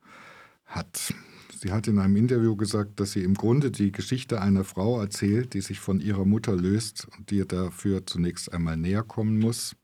hat. 0.65 1.15
Sie 1.59 1.73
hat 1.73 1.89
in 1.89 1.99
einem 1.99 2.17
Interview 2.17 2.57
gesagt, 2.57 3.01
dass 3.01 3.13
sie 3.13 3.23
im 3.23 3.35
Grunde 3.35 3.71
die 3.71 3.93
Geschichte 3.93 4.41
einer 4.41 4.65
Frau 4.65 5.01
erzählt, 5.01 5.55
die 5.55 5.61
sich 5.61 5.81
von 5.81 6.01
ihrer 6.01 6.25
Mutter 6.25 6.55
löst 6.55 7.09
und 7.17 7.31
die 7.31 7.37
ihr 7.39 7.47
dafür 7.47 8.07
zunächst 8.07 8.53
einmal 8.53 8.77
näher 8.77 9.03
kommen 9.03 9.39
muss, 9.39 9.77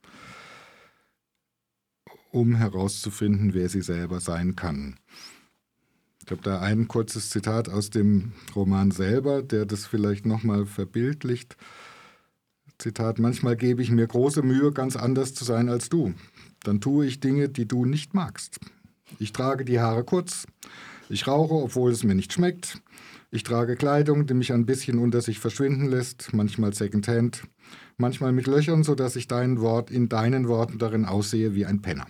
um 2.31 2.55
herauszufinden, 2.55 3.53
wer 3.53 3.69
sie 3.69 3.81
selber 3.81 4.19
sein 4.19 4.55
kann. 4.55 4.95
Ich 6.23 6.31
habe 6.31 6.41
da 6.41 6.61
ein 6.61 6.87
kurzes 6.87 7.29
Zitat 7.29 7.67
aus 7.67 7.89
dem 7.89 8.31
Roman 8.55 8.91
selber, 8.91 9.41
der 9.41 9.65
das 9.65 9.85
vielleicht 9.85 10.25
nochmal 10.25 10.65
verbildlicht. 10.65 11.57
Zitat, 12.77 13.19
manchmal 13.19 13.55
gebe 13.55 13.81
ich 13.81 13.91
mir 13.91 14.07
große 14.07 14.41
Mühe, 14.41 14.71
ganz 14.71 14.95
anders 14.95 15.33
zu 15.33 15.43
sein 15.43 15.69
als 15.69 15.89
du. 15.89 16.13
Dann 16.63 16.79
tue 16.79 17.05
ich 17.05 17.19
Dinge, 17.19 17.49
die 17.49 17.67
du 17.67 17.85
nicht 17.85 18.13
magst. 18.13 18.59
Ich 19.19 19.33
trage 19.33 19.65
die 19.65 19.79
Haare 19.79 20.03
kurz. 20.03 20.45
Ich 21.09 21.27
rauche, 21.27 21.55
obwohl 21.55 21.91
es 21.91 22.03
mir 22.03 22.15
nicht 22.15 22.33
schmeckt. 22.33 22.81
Ich 23.31 23.43
trage 23.43 23.75
Kleidung, 23.75 24.25
die 24.25 24.33
mich 24.33 24.53
ein 24.53 24.65
bisschen 24.65 24.99
unter 24.99 25.21
sich 25.21 25.39
verschwinden 25.39 25.87
lässt, 25.87 26.33
manchmal 26.33 26.73
secondhand, 26.73 27.43
manchmal 27.97 28.31
mit 28.31 28.47
Löchern, 28.47 28.83
sodass 28.83 29.15
ich 29.15 29.27
dein 29.27 29.59
Wort 29.59 29.89
in 29.89 30.09
deinen 30.09 30.47
Worten 30.47 30.77
darin 30.77 31.05
aussehe 31.05 31.55
wie 31.55 31.65
ein 31.65 31.81
Penner. 31.81 32.07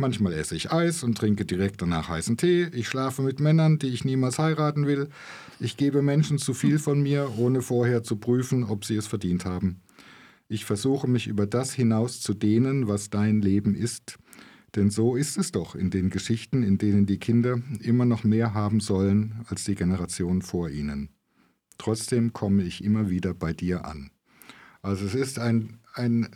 Manchmal 0.00 0.32
esse 0.34 0.54
ich 0.54 0.70
Eis 0.70 1.02
und 1.02 1.18
trinke 1.18 1.44
direkt 1.44 1.82
danach 1.82 2.08
heißen 2.08 2.36
Tee. 2.36 2.68
Ich 2.72 2.86
schlafe 2.86 3.20
mit 3.22 3.40
Männern, 3.40 3.80
die 3.80 3.88
ich 3.88 4.04
niemals 4.04 4.38
heiraten 4.38 4.86
will. 4.86 5.08
Ich 5.58 5.76
gebe 5.76 6.02
Menschen 6.02 6.38
zu 6.38 6.54
viel 6.54 6.78
von 6.78 7.02
mir, 7.02 7.32
ohne 7.36 7.62
vorher 7.62 8.04
zu 8.04 8.14
prüfen, 8.14 8.62
ob 8.62 8.84
sie 8.84 8.94
es 8.94 9.08
verdient 9.08 9.44
haben. 9.44 9.80
Ich 10.48 10.64
versuche 10.64 11.08
mich 11.08 11.26
über 11.26 11.48
das 11.48 11.72
hinaus 11.74 12.20
zu 12.20 12.32
dehnen, 12.32 12.86
was 12.86 13.10
dein 13.10 13.42
Leben 13.42 13.74
ist. 13.74 14.18
Denn 14.76 14.88
so 14.88 15.16
ist 15.16 15.36
es 15.36 15.50
doch 15.50 15.74
in 15.74 15.90
den 15.90 16.10
Geschichten, 16.10 16.62
in 16.62 16.78
denen 16.78 17.04
die 17.04 17.18
Kinder 17.18 17.60
immer 17.80 18.04
noch 18.04 18.22
mehr 18.22 18.54
haben 18.54 18.78
sollen 18.78 19.44
als 19.48 19.64
die 19.64 19.74
Generation 19.74 20.42
vor 20.42 20.70
ihnen. 20.70 21.08
Trotzdem 21.76 22.32
komme 22.32 22.62
ich 22.62 22.84
immer 22.84 23.10
wieder 23.10 23.34
bei 23.34 23.52
dir 23.52 23.84
an. 23.84 24.10
Also 24.80 25.06
es 25.06 25.16
ist 25.16 25.40
ein, 25.40 25.80
ein 25.98 26.28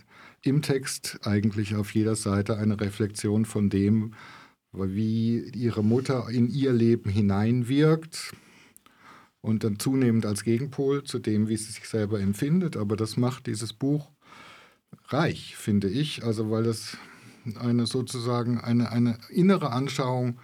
im 0.42 0.60
Text 0.60 1.20
eigentlich 1.22 1.76
auf 1.76 1.94
jeder 1.94 2.16
Seite 2.16 2.58
eine 2.58 2.80
Reflexion 2.80 3.44
von 3.44 3.70
dem, 3.70 4.14
wie 4.72 5.38
ihre 5.54 5.84
Mutter 5.84 6.28
in 6.28 6.48
ihr 6.48 6.72
Leben 6.72 7.10
hineinwirkt 7.10 8.34
und 9.40 9.64
dann 9.64 9.78
zunehmend 9.78 10.26
als 10.26 10.44
Gegenpol 10.44 11.04
zu 11.04 11.18
dem, 11.18 11.48
wie 11.48 11.56
sie 11.56 11.72
sich 11.72 11.88
selber 11.88 12.20
empfindet. 12.20 12.76
Aber 12.76 12.96
das 12.96 13.16
macht 13.16 13.46
dieses 13.46 13.72
Buch 13.72 14.10
reich, 15.08 15.56
finde 15.56 15.88
ich, 15.88 16.24
also 16.24 16.50
weil 16.50 16.66
es 16.66 16.96
eine 17.56 17.86
sozusagen 17.86 18.60
eine, 18.60 18.90
eine 18.90 19.18
innere 19.30 19.70
Anschauung 19.70 20.38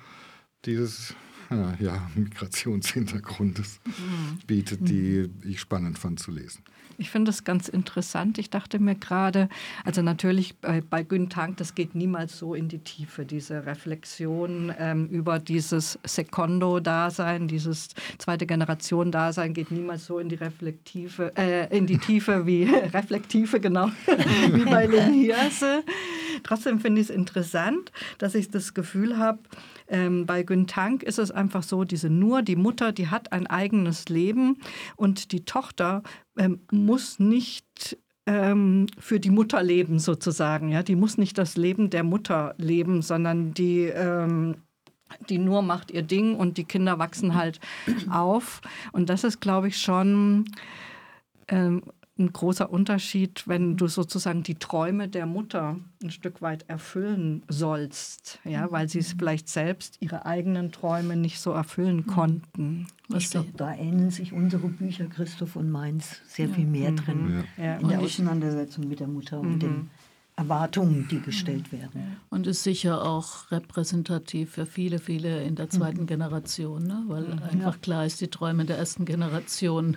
dieses 0.65 1.15
ja, 1.51 2.11
Migrationshintergrundes 2.15 3.81
mhm. 3.87 4.39
bietet, 4.47 4.89
die 4.89 5.31
ich 5.45 5.61
spannend 5.61 5.99
fand 5.99 6.21
zu 6.21 6.31
lesen. 6.31 6.63
Ich 7.00 7.11
finde 7.11 7.28
das 7.28 7.45
ganz 7.45 7.69
interessant. 7.69 8.38
Ich 8.38 8.50
dachte 8.50 8.81
mir 8.81 8.97
gerade, 8.97 9.49
also 9.85 10.02
natürlich 10.02 10.57
bei, 10.57 10.81
bei 10.81 11.05
Güntang, 11.05 11.55
das 11.55 11.76
geht 11.76 11.95
niemals 11.95 12.37
so 12.37 12.55
in 12.55 12.69
die 12.69 12.81
Tiefe, 12.81 13.25
diese 13.25 13.64
Reflexion 13.67 14.75
ähm, 14.76 15.07
über 15.07 15.38
dieses 15.38 15.97
Sekondo-Dasein, 16.02 17.47
dieses 17.47 17.90
zweite 18.19 18.47
Generation-Dasein 18.47 19.55
geht 19.55 19.71
niemals 19.71 20.07
so 20.07 20.19
in 20.19 20.28
die 20.28 20.35
reflektive, 20.35 21.33
äh, 21.37 21.76
in 21.76 21.87
die 21.87 21.99
Tiefe 21.99 22.47
wie 22.47 22.64
reflektive, 22.93 23.61
genau, 23.61 23.90
wie 24.52 24.64
bei 24.64 24.87
Len 24.99 25.14
Hirse. 25.14 25.85
Trotzdem 26.42 26.80
finde 26.80 27.00
ich 27.00 27.09
es 27.09 27.14
interessant, 27.14 27.92
dass 28.18 28.35
ich 28.35 28.50
das 28.50 28.75
Gefühl 28.75 29.18
habe, 29.18 29.40
ähm, 29.88 30.26
bei 30.26 30.42
Güntang 30.42 31.00
ist 31.00 31.18
es 31.18 31.30
einfach 31.30 31.62
so, 31.62 31.85
diese 31.85 32.11
nur, 32.11 32.42
die 32.42 32.57
Mutter, 32.57 32.92
die 32.92 33.09
hat 33.09 33.33
ein 33.33 33.47
eigenes 33.47 34.09
Leben 34.09 34.59
und 34.97 35.33
die 35.33 35.45
Tochter 35.45 36.02
ähm, 36.37 36.61
muss 36.71 37.18
nicht 37.18 37.99
ähm, 38.26 38.87
für 38.99 39.21
die 39.21 39.30
Mutter 39.30 39.62
leben 39.62 39.99
sozusagen. 39.99 40.68
Ja? 40.68 40.83
Die 40.83 40.97
muss 40.97 41.16
nicht 41.16 41.38
das 41.38 41.57
Leben 41.57 41.90
der 41.90 42.04
Mutter 42.04 42.54
leben, 42.59 43.02
sondern 43.02 43.54
die 43.54 43.85
ähm, 43.85 44.57
die 45.28 45.38
nur 45.38 45.62
macht 45.62 45.90
ihr 45.90 46.02
Ding 46.02 46.35
und 46.35 46.59
die 46.59 46.64
Kinder 46.64 46.99
wachsen 46.99 47.35
halt 47.35 47.61
auf. 48.11 48.61
Und 48.92 49.09
das 49.09 49.25
ist, 49.25 49.40
glaube 49.40 49.68
ich, 49.68 49.78
schon 49.78 50.45
ähm, 51.49 51.83
ein 52.19 52.33
großer 52.33 52.71
Unterschied, 52.71 53.47
wenn 53.47 53.77
du 53.77 53.87
sozusagen 53.87 54.43
die 54.43 54.57
Träume 54.57 55.09
der 55.09 55.27
Mutter 55.27 55.77
ein 56.03 56.11
Stück 56.11 56.43
weit 56.43 56.69
erfüllen 56.69 57.43
sollst, 57.49 58.41
ja, 58.45 58.71
weil 58.73 58.89
sie 58.89 58.99
es 58.99 59.15
mhm. 59.15 59.19
vielleicht 59.19 59.49
selbst 59.49 59.99
ihre 60.01 60.27
eigenen 60.27 60.73
Träume 60.73 61.17
nicht 61.17 61.41
so 61.41 61.53
erfüllen 61.53 61.99
mhm. 61.99 62.07
konnten. 62.07 62.87
ich 63.15 63.31
glaube, 63.31 63.53
da 63.57 63.75
ähneln 63.75 64.11
sich 64.11 64.33
unsere 64.33 64.69
Bücher, 64.69 65.07
Christoph 65.07 65.57
und 65.57 65.71
meins, 65.71 66.21
sehr 66.27 66.49
ja. 66.49 66.55
viel 66.55 66.67
mehr 66.67 66.93
drin 66.93 67.45
ja. 67.57 67.77
in 67.77 67.89
der 67.89 68.01
Auseinandersetzung 68.01 68.89
mit 68.89 69.01
der 69.01 69.09
Mutter 69.09 69.41
und 69.41 69.61
den 69.61 69.71
mhm. 69.71 69.91
Erwartungen, 70.39 71.09
die 71.11 71.21
gestellt 71.21 71.73
werden. 71.73 72.17
Und 72.31 72.47
ist 72.47 72.63
sicher 72.63 73.05
auch 73.05 73.51
repräsentativ 73.51 74.53
für 74.53 74.67
viele, 74.67 75.01
viele 75.01 75.43
in 75.43 75.57
der 75.57 75.69
zweiten 75.69 76.07
Generation, 76.07 76.85
ne? 76.85 77.03
weil 77.09 77.43
einfach 77.43 77.81
klar 77.81 78.07
ist, 78.07 78.21
die 78.21 78.29
Träume 78.29 78.65
der 78.65 78.79
ersten 78.79 79.05
Generation 79.05 79.97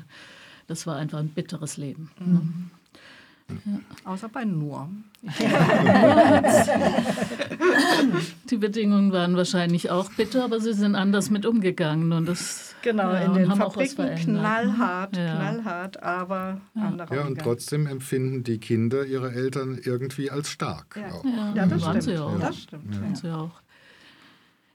das 0.72 0.88
war 0.88 0.96
einfach 0.96 1.20
ein 1.20 1.28
bitteres 1.28 1.76
Leben. 1.76 2.10
Mhm. 2.18 2.72
Ja. 3.66 3.80
Außer 4.06 4.30
bei 4.30 4.46
Nur. 4.46 4.90
Die 8.50 8.56
Bedingungen 8.56 9.12
waren 9.12 9.36
wahrscheinlich 9.36 9.92
auch 9.92 10.10
bitter, 10.14 10.46
aber 10.46 10.62
sie 10.62 10.72
sind 10.72 10.96
anders 10.96 11.30
mit 11.30 11.46
umgegangen. 11.46 12.14
Und 12.14 12.30
das, 12.30 12.74
genau, 12.82 13.12
ja, 13.12 13.26
in 13.26 13.34
den 13.34 13.52
Fabriken 13.52 14.06
ne? 14.06 14.16
knallhart, 14.16 15.18
ja. 15.18 15.36
knallhart, 15.36 16.02
aber 16.02 16.62
ja. 16.74 16.82
andere. 16.82 17.14
Ja, 17.14 17.24
und 17.26 17.40
trotzdem 17.40 17.88
empfinden 17.88 18.46
die 18.46 18.60
Kinder 18.60 19.06
ihre 19.06 19.34
Eltern 19.34 19.78
irgendwie 19.84 20.32
als 20.32 20.50
stark. 20.50 20.98
Ja, 20.98 21.12
auch. 21.14 21.26
ja 21.54 21.66
das, 21.66 21.82
stimmt. 21.82 22.04
Sie 22.04 22.18
auch. 22.18 22.40
das 22.40 22.58
stimmt. 22.58 22.96
Ja. 22.96 23.16
Sie 23.16 23.30
auch. 23.30 23.62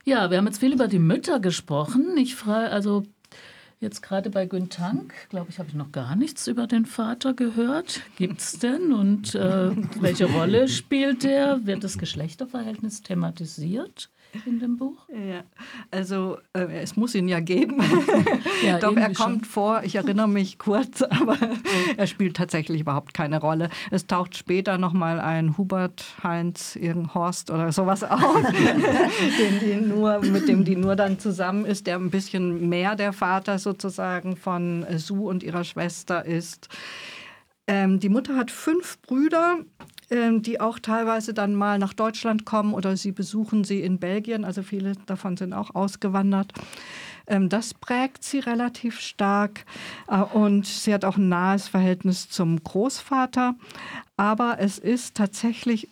Ja, 0.05 0.29
wir 0.29 0.37
haben 0.37 0.45
jetzt 0.45 0.59
viel 0.59 0.71
über 0.71 0.87
die 0.87 0.99
Mütter 0.99 1.39
gesprochen. 1.39 2.15
Ich 2.15 2.35
frage, 2.35 2.69
also 2.69 3.03
Jetzt 3.79 4.01
gerade 4.01 4.31
bei 4.31 4.47
Güntank, 4.47 5.13
glaube 5.29 5.51
ich, 5.51 5.59
habe 5.59 5.69
ich 5.69 5.75
noch 5.75 5.91
gar 5.91 6.15
nichts 6.15 6.47
über 6.47 6.65
den 6.65 6.87
Vater 6.87 7.35
gehört. 7.35 8.01
Gibt 8.15 8.39
es 8.41 8.57
denn? 8.57 8.91
Und 8.91 9.35
äh, 9.35 9.69
welche 10.01 10.25
Rolle 10.25 10.67
spielt 10.67 11.23
der? 11.23 11.67
Wird 11.67 11.83
das 11.83 11.99
Geschlechterverhältnis 11.99 13.03
thematisiert? 13.03 14.09
In 14.45 14.59
dem 14.59 14.77
Buch? 14.77 15.07
Ja, 15.09 15.43
also 15.91 16.37
äh, 16.53 16.81
es 16.81 16.95
muss 16.95 17.15
ihn 17.15 17.27
ja 17.27 17.39
geben. 17.39 17.81
Ja, 18.65 18.79
Doch 18.79 18.95
er 18.95 19.13
kommt 19.13 19.17
schon. 19.17 19.43
vor, 19.45 19.83
ich 19.83 19.95
erinnere 19.95 20.27
mich 20.27 20.57
kurz, 20.57 21.01
aber 21.03 21.37
er 21.95 22.07
spielt 22.07 22.35
tatsächlich 22.35 22.81
überhaupt 22.81 23.13
keine 23.13 23.39
Rolle. 23.39 23.69
Es 23.91 24.07
taucht 24.07 24.35
später 24.35 24.77
nochmal 24.77 25.19
ein 25.19 25.57
Hubert 25.57 26.03
Heinz, 26.23 26.75
irgendein 26.75 27.13
Horst 27.13 27.51
oder 27.51 27.71
sowas 27.71 28.03
auf, 28.03 28.51
den 29.61 29.89
nur, 29.89 30.19
mit 30.21 30.47
dem 30.47 30.65
die 30.65 30.75
nur 30.75 30.95
dann 30.95 31.19
zusammen 31.19 31.65
ist, 31.65 31.85
der 31.87 31.97
ein 31.97 32.09
bisschen 32.09 32.67
mehr 32.67 32.95
der 32.95 33.13
Vater 33.13 33.59
sozusagen 33.59 34.35
von 34.35 34.85
Sue 34.97 35.29
und 35.29 35.43
ihrer 35.43 35.63
Schwester 35.63 36.25
ist. 36.25 36.69
Ähm, 37.67 37.99
die 37.99 38.09
Mutter 38.09 38.35
hat 38.35 38.49
fünf 38.49 39.01
Brüder, 39.01 39.59
ähm, 40.09 40.41
die 40.41 40.59
auch 40.61 40.79
teilweise 40.79 41.33
dann 41.33 41.53
mal 41.53 41.77
nach 41.79 41.93
Deutschland 41.93 42.45
kommen 42.45 42.73
oder 42.73 42.95
sie 42.95 43.11
besuchen 43.11 43.63
sie 43.63 43.81
in 43.81 43.99
Belgien. 43.99 44.45
Also 44.45 44.63
viele 44.63 44.93
davon 45.05 45.35
sind 45.35 45.53
auch 45.53 45.75
ausgewandert. 45.75 46.53
Ähm, 47.27 47.49
das 47.49 47.73
prägt 47.73 48.23
sie 48.23 48.39
relativ 48.39 48.99
stark 48.99 49.65
äh, 50.07 50.17
und 50.17 50.65
sie 50.65 50.93
hat 50.93 51.03
auch 51.03 51.17
ein 51.17 51.27
nahes 51.27 51.67
Verhältnis 51.67 52.29
zum 52.29 52.63
Großvater. 52.63 53.55
Aber 54.15 54.57
es 54.59 54.79
ist 54.79 55.15
tatsächlich, 55.15 55.89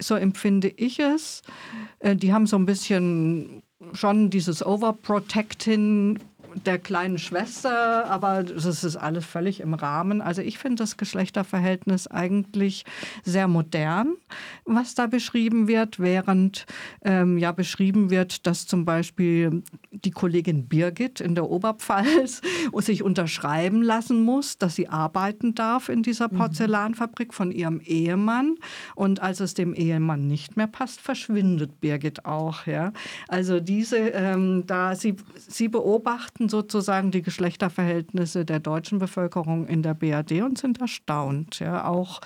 so 0.00 0.14
empfinde 0.14 0.68
ich 0.68 1.00
es, 1.00 1.42
äh, 1.98 2.14
die 2.14 2.32
haben 2.32 2.46
so 2.46 2.56
ein 2.56 2.66
bisschen 2.66 3.62
schon 3.92 4.30
dieses 4.30 4.64
Overprotecting 4.64 6.20
der 6.54 6.78
kleinen 6.78 7.18
Schwester, 7.18 8.06
aber 8.06 8.42
das 8.42 8.84
ist 8.84 8.96
alles 8.96 9.24
völlig 9.24 9.60
im 9.60 9.74
Rahmen. 9.74 10.20
Also 10.20 10.42
ich 10.42 10.58
finde 10.58 10.82
das 10.82 10.96
Geschlechterverhältnis 10.96 12.06
eigentlich 12.06 12.84
sehr 13.24 13.48
modern, 13.48 14.14
was 14.64 14.94
da 14.94 15.06
beschrieben 15.06 15.68
wird, 15.68 15.98
während 15.98 16.66
ähm, 17.02 17.38
ja 17.38 17.52
beschrieben 17.52 18.10
wird, 18.10 18.46
dass 18.46 18.66
zum 18.66 18.84
Beispiel 18.84 19.62
die 19.90 20.10
Kollegin 20.10 20.68
Birgit 20.68 21.20
in 21.20 21.34
der 21.34 21.48
Oberpfalz 21.48 22.40
sich 22.78 23.02
unterschreiben 23.02 23.82
lassen 23.82 24.22
muss, 24.22 24.58
dass 24.58 24.74
sie 24.74 24.88
arbeiten 24.88 25.54
darf 25.54 25.88
in 25.88 26.02
dieser 26.02 26.32
mhm. 26.32 26.38
Porzellanfabrik 26.38 27.34
von 27.34 27.50
ihrem 27.50 27.80
Ehemann. 27.80 28.56
Und 28.94 29.20
als 29.20 29.40
es 29.40 29.54
dem 29.54 29.74
Ehemann 29.74 30.26
nicht 30.26 30.56
mehr 30.56 30.66
passt, 30.66 31.00
verschwindet 31.00 31.80
Birgit 31.80 32.24
auch. 32.24 32.66
Ja? 32.66 32.92
Also 33.28 33.60
diese, 33.60 33.98
ähm, 33.98 34.64
da 34.66 34.94
sie, 34.94 35.16
sie 35.36 35.68
beobachten 35.68 36.37
sozusagen 36.46 37.10
die 37.10 37.22
Geschlechterverhältnisse 37.22 38.44
der 38.44 38.60
deutschen 38.60 39.00
Bevölkerung 39.00 39.66
in 39.66 39.82
der 39.82 39.94
BRD 39.94 40.42
und 40.42 40.58
sind 40.58 40.80
erstaunt. 40.80 41.58
Ja, 41.58 41.88
auch 41.88 42.20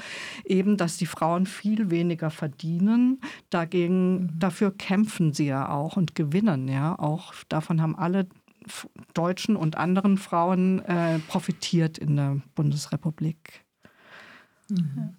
eben, 0.45 0.76
dass 0.76 0.99
die 0.99 1.07
Frauen 1.07 1.47
viel 1.47 1.90
weniger 1.90 2.31
verdienen. 2.31 3.21
Dagegen, 3.49 4.12
mhm. 4.12 4.38
dafür 4.38 4.76
kämpfen 4.76 5.33
sie 5.33 5.47
ja 5.47 5.71
auch 5.71 5.97
und 5.97 6.14
gewinnen. 6.14 6.69
Ja, 6.69 6.99
auch 6.99 7.33
davon 7.49 7.81
haben 7.81 7.97
alle 7.97 8.26
deutschen 9.14 9.57
und 9.57 9.76
anderen 9.76 10.19
Frauen 10.19 10.81
äh, 10.85 11.19
profitiert 11.21 11.99
in 11.99 12.16
der 12.16 12.42
Bundesrepublik. 12.54 13.64
Mhm. 14.69 15.16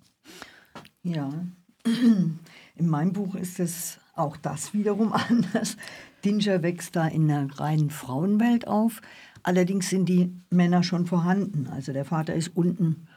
Ja, 1.04 1.30
in 1.86 2.88
meinem 2.88 3.14
Buch 3.14 3.36
ist 3.36 3.60
es 3.60 4.00
auch 4.16 4.38
das 4.38 4.74
wiederum 4.74 5.14
anders. 5.30 5.78
Dinger 6.24 6.63
wächst 6.63 6.96
da 6.96 7.08
in 7.08 7.30
einer 7.30 7.60
reinen 7.60 7.89
Frauenwelt 7.89 8.68
auf. 8.68 9.01
Allerdings 9.44 9.89
sind 9.89 10.08
die 10.08 10.34
Männer 10.50 10.84
schon 10.84 11.06
vorhanden. 11.06 11.68
Also 11.68 11.94
der 11.94 12.06
Vater 12.06 12.34
ist 12.34 12.56
unten 12.56 13.08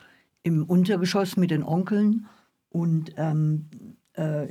im 0.42 0.64
Untergeschoss 0.64 1.36
mit 1.36 1.50
den 1.50 1.62
Onkeln 1.62 2.26
und 2.70 3.12
ähm, 3.16 3.66
äh, 4.14 4.46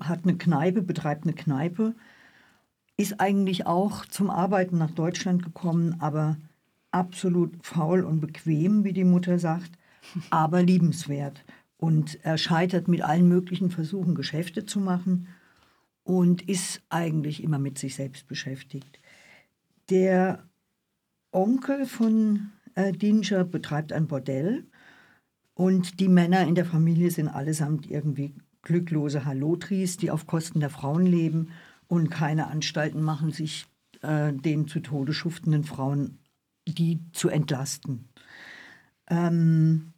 hat 0.00 0.20
eine 0.24 0.36
Kneipe, 0.36 0.82
betreibt 0.82 1.24
eine 1.24 1.32
Kneipe, 1.32 1.94
ist 2.96 3.20
eigentlich 3.20 3.66
auch 3.66 4.04
zum 4.06 4.30
Arbeiten 4.30 4.78
nach 4.78 4.90
Deutschland 4.90 5.42
gekommen, 5.42 5.96
aber 6.00 6.36
absolut 6.90 7.54
faul 7.62 8.04
und 8.04 8.20
bequem, 8.20 8.84
wie 8.84 8.92
die 8.92 9.04
Mutter 9.04 9.38
sagt, 9.38 9.70
aber 10.30 10.62
liebenswert. 10.62 11.44
Und 11.78 12.22
er 12.24 12.36
scheitert 12.36 12.88
mit 12.88 13.02
allen 13.02 13.28
möglichen 13.28 13.70
Versuchen, 13.70 14.14
Geschäfte 14.14 14.66
zu 14.66 14.80
machen 14.80 15.28
und 16.02 16.48
ist 16.48 16.82
eigentlich 16.88 17.42
immer 17.42 17.58
mit 17.58 17.78
sich 17.78 17.94
selbst 17.94 18.26
beschäftigt. 18.26 18.98
Der 19.90 20.48
Onkel 21.32 21.86
von 21.86 22.50
äh, 22.74 22.92
Dinger 22.92 23.44
betreibt 23.44 23.92
ein 23.92 24.06
Bordell 24.06 24.64
und 25.54 26.00
die 26.00 26.08
Männer 26.08 26.46
in 26.46 26.54
der 26.54 26.64
Familie 26.64 27.10
sind 27.10 27.28
allesamt 27.28 27.90
irgendwie 27.90 28.34
glücklose 28.62 29.24
Hallotris, 29.24 29.96
die 29.96 30.10
auf 30.10 30.26
Kosten 30.26 30.60
der 30.60 30.70
Frauen 30.70 31.06
leben 31.06 31.50
und 31.86 32.10
keine 32.10 32.48
Anstalten 32.48 33.02
machen, 33.02 33.32
sich 33.32 33.66
äh, 34.02 34.32
den 34.32 34.68
zu 34.68 34.80
Tode 34.80 35.12
schuftenden 35.12 35.64
Frauen 35.64 36.18
die 36.68 37.00
zu 37.12 37.28
entlasten. 37.28 38.08
Ähm, 39.08 39.92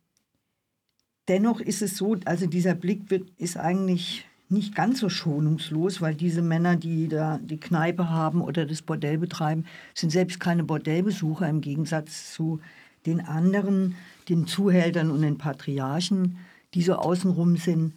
dennoch 1.28 1.60
ist 1.60 1.82
es 1.82 1.96
so, 1.96 2.16
also 2.24 2.46
dieser 2.46 2.74
Blick 2.74 3.10
wird, 3.10 3.30
ist 3.36 3.56
eigentlich 3.56 4.26
nicht 4.52 4.74
ganz 4.74 5.00
so 5.00 5.08
schonungslos, 5.08 6.00
weil 6.00 6.14
diese 6.14 6.42
Männer, 6.42 6.76
die 6.76 7.08
da 7.08 7.38
die 7.42 7.58
Kneipe 7.58 8.10
haben 8.10 8.40
oder 8.40 8.66
das 8.66 8.82
Bordell 8.82 9.18
betreiben, 9.18 9.64
sind 9.94 10.10
selbst 10.10 10.38
keine 10.38 10.64
Bordellbesucher 10.64 11.48
im 11.48 11.60
Gegensatz 11.60 12.32
zu 12.32 12.60
den 13.06 13.20
anderen, 13.20 13.96
den 14.28 14.46
Zuhältern 14.46 15.10
und 15.10 15.22
den 15.22 15.38
Patriarchen, 15.38 16.38
die 16.74 16.82
so 16.82 16.94
außenrum 16.94 17.56
sind. 17.56 17.94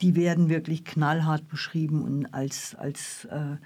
Die 0.00 0.14
werden 0.14 0.48
wirklich 0.48 0.84
knallhart 0.84 1.48
beschrieben 1.48 2.02
und 2.02 2.32
als, 2.32 2.74
als 2.76 3.26
äh, 3.26 3.56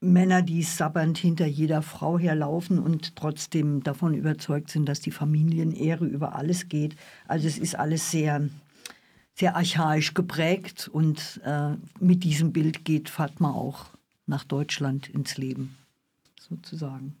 Männer, 0.00 0.42
die 0.42 0.62
sabbernd 0.62 1.16
hinter 1.16 1.46
jeder 1.46 1.80
Frau 1.80 2.18
herlaufen 2.18 2.78
und 2.78 3.16
trotzdem 3.16 3.82
davon 3.82 4.14
überzeugt 4.14 4.70
sind, 4.70 4.88
dass 4.88 5.00
die 5.00 5.12
Familienehre 5.12 6.04
über 6.04 6.34
alles 6.34 6.68
geht. 6.68 6.96
Also 7.28 7.46
es 7.46 7.56
ist 7.56 7.76
alles 7.76 8.10
sehr 8.10 8.48
sehr 9.34 9.56
archaisch 9.56 10.14
geprägt 10.14 10.88
und 10.92 11.40
äh, 11.44 11.76
mit 12.00 12.24
diesem 12.24 12.52
Bild 12.52 12.84
geht 12.84 13.08
Fatma 13.08 13.52
auch 13.52 13.86
nach 14.26 14.44
Deutschland 14.44 15.08
ins 15.08 15.36
Leben, 15.36 15.76
sozusagen. 16.38 17.16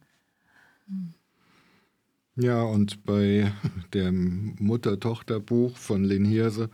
Ja, 2.36 2.62
und 2.62 3.04
bei 3.04 3.52
dem 3.92 4.56
Mutter-Tochter-Buch 4.58 5.76
von 5.76 6.04
Lynn 6.04 6.24
Hirse 6.24 6.70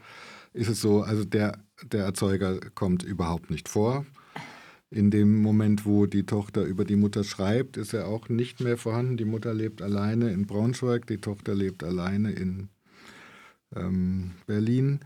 ist 0.52 0.68
es 0.68 0.80
so, 0.80 1.02
also 1.02 1.24
der, 1.24 1.58
der 1.84 2.04
Erzeuger 2.04 2.60
kommt 2.74 3.02
überhaupt 3.02 3.50
nicht 3.50 3.68
vor. 3.68 4.06
In 4.90 5.10
dem 5.10 5.42
Moment, 5.42 5.84
wo 5.84 6.06
die 6.06 6.24
Tochter 6.24 6.62
über 6.62 6.84
die 6.84 6.96
Mutter 6.96 7.22
schreibt, 7.22 7.76
ist 7.76 7.92
er 7.92 8.06
auch 8.06 8.28
nicht 8.28 8.60
mehr 8.60 8.78
vorhanden. 8.78 9.18
Die 9.18 9.26
Mutter 9.26 9.52
lebt 9.52 9.82
alleine 9.82 10.30
in 10.30 10.46
Braunschweig, 10.46 11.06
die 11.06 11.18
Tochter 11.18 11.54
lebt 11.54 11.84
alleine 11.84 12.32
in 12.32 12.68
ähm, 13.76 14.32
Berlin. 14.46 15.00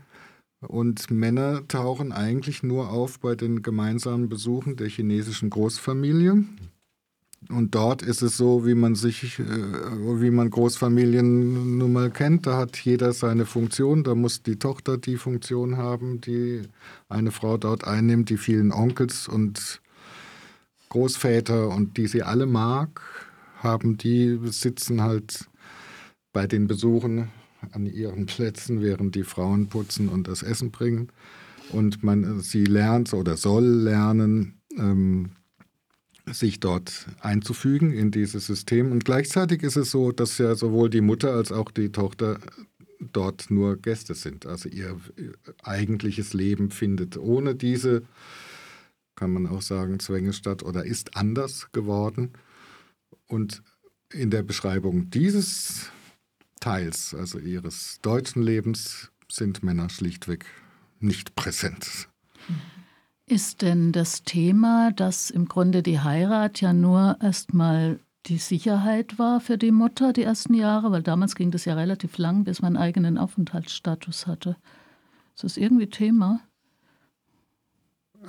Und 0.67 1.11
Männer 1.11 1.67
tauchen 1.67 2.11
eigentlich 2.11 2.63
nur 2.63 2.89
auf 2.89 3.19
bei 3.19 3.35
den 3.35 3.61
gemeinsamen 3.61 4.29
Besuchen 4.29 4.75
der 4.75 4.87
chinesischen 4.87 5.49
Großfamilie. 5.49 6.43
Und 7.49 7.75
dort 7.75 8.01
ist 8.01 8.21
es 8.21 8.37
so, 8.37 8.65
wie 8.65 8.73
man 8.73 8.95
sich, 8.95 9.39
äh, 9.39 9.43
wie 9.43 10.31
man 10.31 10.49
Großfamilien 10.49 11.77
nun 11.77 11.91
mal 11.91 12.09
kennt. 12.09 12.47
Da 12.47 12.57
hat 12.57 12.77
jeder 12.77 13.11
seine 13.13 13.45
Funktion. 13.45 14.03
Da 14.03 14.15
muss 14.15 14.43
die 14.43 14.57
Tochter 14.57 14.97
die 14.97 15.17
Funktion 15.17 15.77
haben, 15.77 16.21
die 16.21 16.61
eine 17.09 17.31
Frau 17.31 17.57
dort 17.57 17.85
einnimmt, 17.85 18.29
die 18.29 18.37
vielen 18.37 18.71
Onkels 18.71 19.27
und 19.27 19.81
Großväter 20.89 21.69
und 21.69 21.97
die 21.97 22.07
sie 22.07 22.21
alle 22.21 22.45
mag, 22.45 23.01
haben 23.57 23.97
die 23.97 24.39
sitzen 24.43 25.01
halt 25.01 25.49
bei 26.33 26.45
den 26.45 26.67
Besuchen 26.67 27.29
an 27.71 27.85
ihren 27.85 28.25
Plätzen, 28.25 28.81
während 28.81 29.15
die 29.15 29.23
Frauen 29.23 29.67
putzen 29.67 30.09
und 30.09 30.27
das 30.27 30.43
Essen 30.43 30.71
bringen. 30.71 31.09
Und 31.69 32.03
man, 32.03 32.41
sie 32.41 32.65
lernt 32.65 33.13
oder 33.13 33.37
soll 33.37 33.65
lernen, 33.65 34.61
ähm, 34.77 35.31
sich 36.25 36.59
dort 36.59 37.07
einzufügen 37.19 37.91
in 37.91 38.11
dieses 38.11 38.45
System. 38.45 38.91
Und 38.91 39.05
gleichzeitig 39.05 39.63
ist 39.63 39.75
es 39.75 39.91
so, 39.91 40.11
dass 40.11 40.37
ja 40.37 40.55
sowohl 40.55 40.89
die 40.89 41.01
Mutter 41.01 41.33
als 41.33 41.51
auch 41.51 41.71
die 41.71 41.91
Tochter 41.91 42.39
dort 43.11 43.51
nur 43.51 43.77
Gäste 43.77 44.15
sind. 44.15 44.45
Also 44.45 44.69
ihr 44.69 44.97
eigentliches 45.63 46.33
Leben 46.33 46.71
findet 46.71 47.17
ohne 47.17 47.55
diese, 47.55 48.03
kann 49.15 49.31
man 49.31 49.47
auch 49.47 49.61
sagen, 49.61 49.99
Zwänge 49.99 50.31
statt 50.31 50.63
oder 50.63 50.85
ist 50.85 51.17
anders 51.17 51.71
geworden. 51.71 52.31
Und 53.27 53.61
in 54.11 54.29
der 54.29 54.43
Beschreibung 54.43 55.09
dieses 55.09 55.91
Teils, 56.63 57.13
also 57.13 57.39
ihres 57.39 57.99
deutschen 58.03 58.41
Lebens, 58.41 59.11
sind 59.29 59.63
Männer 59.63 59.89
schlichtweg 59.89 60.45
nicht 61.01 61.35
präsent. 61.35 62.07
Ist 63.25 63.61
denn 63.61 63.91
das 63.91 64.23
Thema, 64.23 64.93
dass 64.93 65.29
im 65.29 65.49
Grunde 65.49 65.83
die 65.83 65.99
Heirat 65.99 66.61
ja 66.61 66.71
nur 66.71 67.17
erstmal 67.19 67.99
die 68.27 68.37
Sicherheit 68.37 69.19
war 69.19 69.41
für 69.41 69.57
die 69.57 69.73
Mutter 69.73 70.13
die 70.13 70.23
ersten 70.23 70.53
Jahre, 70.53 70.93
weil 70.93 71.03
damals 71.03 71.35
ging 71.35 71.51
das 71.51 71.65
ja 71.65 71.73
relativ 71.73 72.17
lang, 72.17 72.45
bis 72.45 72.61
man 72.61 72.77
einen 72.77 72.83
eigenen 72.85 73.17
Aufenthaltsstatus 73.17 74.25
hatte. 74.25 74.55
Ist 75.35 75.43
das 75.43 75.57
irgendwie 75.57 75.87
Thema? 75.87 76.39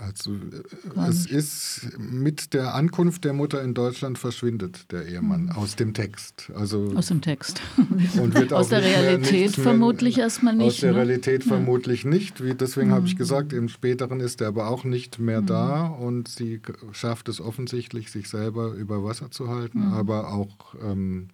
Also 0.00 0.32
äh, 0.32 1.08
es 1.08 1.26
ist 1.26 1.98
mit 1.98 2.52
der 2.52 2.74
Ankunft 2.74 3.24
der 3.24 3.32
Mutter 3.32 3.62
in 3.62 3.74
Deutschland 3.74 4.18
verschwindet 4.18 4.90
der 4.90 5.06
Ehemann 5.06 5.50
hm. 5.50 5.56
aus 5.56 5.76
dem 5.76 5.94
Text. 5.94 6.50
Also 6.54 6.92
aus 6.96 7.06
dem 7.06 7.20
Text. 7.20 7.60
Und 8.20 8.34
wird 8.34 8.52
aus 8.52 8.68
der 8.68 8.82
Realität 8.82 9.56
mehr, 9.56 9.64
vermutlich 9.64 10.18
erstmal 10.18 10.56
nicht. 10.56 10.66
Aus 10.66 10.76
der 10.78 10.92
ne? 10.92 10.98
Realität 10.98 11.44
vermutlich 11.44 12.04
nicht. 12.04 12.42
Wie, 12.42 12.54
deswegen 12.54 12.88
hm. 12.88 12.94
habe 12.94 13.06
ich 13.06 13.16
gesagt, 13.16 13.52
im 13.52 13.68
späteren 13.68 14.20
ist 14.20 14.40
er 14.40 14.48
aber 14.48 14.68
auch 14.68 14.84
nicht 14.84 15.18
mehr 15.18 15.38
hm. 15.38 15.46
da 15.46 15.86
und 15.86 16.28
sie 16.28 16.60
schafft 16.92 17.28
es 17.28 17.40
offensichtlich, 17.40 18.10
sich 18.10 18.28
selber 18.28 18.72
über 18.72 19.04
Wasser 19.04 19.30
zu 19.30 19.48
halten, 19.48 19.82
hm. 19.82 19.92
aber 19.92 20.32
auch, 20.32 20.74
ähm, 20.82 21.28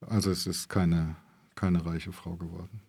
also 0.00 0.30
es 0.30 0.46
ist 0.46 0.68
keine, 0.68 1.16
keine 1.54 1.84
reiche 1.84 2.12
Frau 2.12 2.36
geworden. 2.36 2.80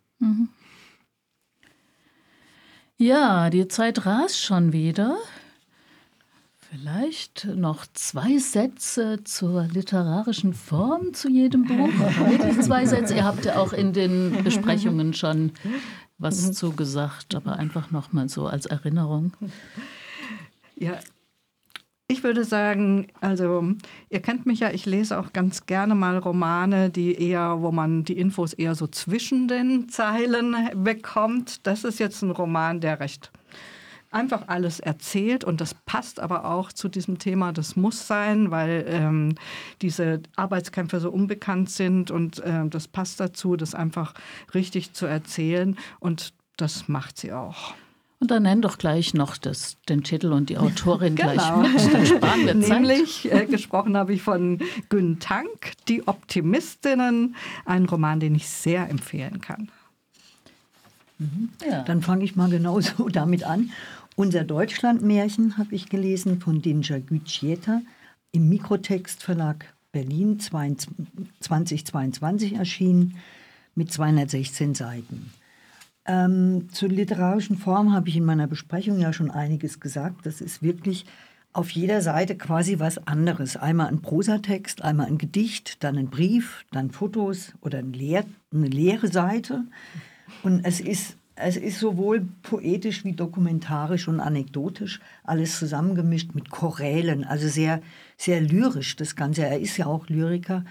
Ja, 2.96 3.50
die 3.50 3.66
Zeit 3.68 4.06
rast 4.06 4.40
schon 4.40 4.72
wieder. 4.72 5.16
Vielleicht 6.70 7.46
noch 7.54 7.86
zwei 7.92 8.38
Sätze 8.38 9.22
zur 9.24 9.64
literarischen 9.64 10.54
Form 10.54 11.12
zu 11.12 11.28
jedem 11.28 11.64
Buch. 11.64 11.88
Wirklich 12.28 12.60
zwei 12.62 12.86
Sätze. 12.86 13.14
Ihr 13.14 13.24
habt 13.24 13.44
ja 13.44 13.56
auch 13.56 13.72
in 13.72 13.92
den 13.92 14.42
Besprechungen 14.42 15.14
schon 15.14 15.52
was 16.18 16.52
zugesagt, 16.52 17.34
aber 17.34 17.56
einfach 17.56 17.90
noch 17.90 18.12
mal 18.12 18.28
so 18.28 18.46
als 18.46 18.66
Erinnerung. 18.66 19.32
Ja, 20.76 20.98
ich 22.06 22.22
würde 22.22 22.44
sagen, 22.44 23.08
also 23.20 23.64
ihr 24.10 24.20
kennt 24.20 24.44
mich 24.44 24.60
ja, 24.60 24.70
ich 24.70 24.84
lese 24.84 25.18
auch 25.18 25.32
ganz 25.32 25.66
gerne 25.66 25.94
mal 25.94 26.18
Romane, 26.18 26.90
die 26.90 27.14
eher, 27.14 27.62
wo 27.62 27.72
man 27.72 28.04
die 28.04 28.18
Infos 28.18 28.52
eher 28.52 28.74
so 28.74 28.86
zwischen 28.86 29.48
den 29.48 29.88
Zeilen 29.88 30.54
bekommt. 30.84 31.66
Das 31.66 31.84
ist 31.84 31.98
jetzt 31.98 32.22
ein 32.22 32.30
Roman, 32.30 32.80
der 32.80 33.00
recht 33.00 33.30
einfach 34.10 34.46
alles 34.46 34.78
erzählt 34.78 35.42
und 35.42 35.60
das 35.60 35.74
passt 35.74 36.20
aber 36.20 36.44
auch 36.44 36.72
zu 36.72 36.88
diesem 36.88 37.18
Thema, 37.18 37.52
das 37.52 37.74
muss 37.74 38.06
sein, 38.06 38.52
weil 38.52 38.84
ähm, 38.86 39.34
diese 39.82 40.22
Arbeitskämpfe 40.36 41.00
so 41.00 41.10
unbekannt 41.10 41.68
sind 41.68 42.12
und 42.12 42.38
äh, 42.38 42.66
das 42.68 42.86
passt 42.86 43.18
dazu, 43.18 43.56
das 43.56 43.74
einfach 43.74 44.14
richtig 44.54 44.92
zu 44.92 45.06
erzählen 45.06 45.76
und 45.98 46.32
das 46.56 46.86
macht 46.86 47.18
sie 47.18 47.32
auch. 47.32 47.74
Und 48.24 48.30
dann 48.30 48.44
nenn 48.44 48.62
doch 48.62 48.78
gleich 48.78 49.12
noch 49.12 49.36
das, 49.36 49.76
den 49.86 50.02
Titel 50.02 50.32
und 50.32 50.48
die 50.48 50.56
Autorin 50.56 51.14
genau. 51.14 51.34
gleich 51.34 51.74
mit. 51.74 51.92
Dann 51.92 52.06
sparen 52.06 52.46
wir 52.46 52.58
Zeit. 52.62 52.80
Nämlich 52.80 53.30
äh, 53.30 53.44
gesprochen 53.44 53.98
habe 53.98 54.14
ich 54.14 54.22
von 54.22 54.62
Gün 54.88 55.20
Tank, 55.20 55.72
Die 55.88 56.08
Optimistinnen, 56.08 57.36
ein 57.66 57.84
Roman, 57.84 58.20
den 58.20 58.34
ich 58.34 58.48
sehr 58.48 58.88
empfehlen 58.88 59.42
kann. 59.42 59.68
Mhm. 61.18 61.50
Ja. 61.68 61.82
Dann 61.82 62.00
fange 62.00 62.24
ich 62.24 62.34
mal 62.34 62.48
genauso 62.48 63.08
damit 63.12 63.44
an. 63.44 63.72
Unser 64.16 64.44
Deutschlandmärchen 64.44 65.58
habe 65.58 65.74
ich 65.74 65.90
gelesen 65.90 66.40
von 66.40 66.62
Dinja 66.62 67.00
Gütscheta 67.00 67.82
im 68.32 68.48
Mikrotextverlag 68.48 69.66
Berlin 69.92 70.40
2022 70.40 72.54
erschienen 72.54 73.18
mit 73.74 73.92
216 73.92 74.74
Seiten. 74.74 75.30
Ähm, 76.06 76.68
zur 76.70 76.90
literarischen 76.90 77.56
Form 77.56 77.92
habe 77.92 78.08
ich 78.08 78.16
in 78.16 78.24
meiner 78.24 78.46
Besprechung 78.46 78.98
ja 78.98 79.12
schon 79.12 79.30
einiges 79.30 79.80
gesagt. 79.80 80.26
Das 80.26 80.40
ist 80.40 80.62
wirklich 80.62 81.06
auf 81.54 81.70
jeder 81.70 82.02
Seite 82.02 82.36
quasi 82.36 82.78
was 82.78 83.06
anderes. 83.06 83.56
Einmal 83.56 83.86
ein 83.86 84.02
Prosatext, 84.02 84.82
einmal 84.82 85.06
ein 85.06 85.18
Gedicht, 85.18 85.82
dann 85.82 85.96
ein 85.96 86.10
Brief, 86.10 86.64
dann 86.72 86.90
Fotos 86.90 87.54
oder 87.60 87.78
ein 87.78 87.92
leer, 87.92 88.24
eine 88.52 88.66
leere 88.66 89.06
Seite. 89.08 89.64
Und 90.42 90.64
es 90.64 90.80
ist, 90.80 91.16
es 91.36 91.56
ist 91.56 91.78
sowohl 91.78 92.26
poetisch 92.42 93.04
wie 93.04 93.12
dokumentarisch 93.12 94.08
und 94.08 94.20
anekdotisch 94.20 95.00
alles 95.22 95.58
zusammengemischt 95.58 96.34
mit 96.34 96.50
Chorälen, 96.50 97.24
also 97.24 97.48
sehr, 97.48 97.80
sehr 98.18 98.40
lyrisch 98.40 98.96
das 98.96 99.14
Ganze. 99.16 99.46
Er 99.46 99.60
ist 99.60 99.76
ja 99.76 99.86
auch 99.86 100.08
Lyriker 100.08 100.64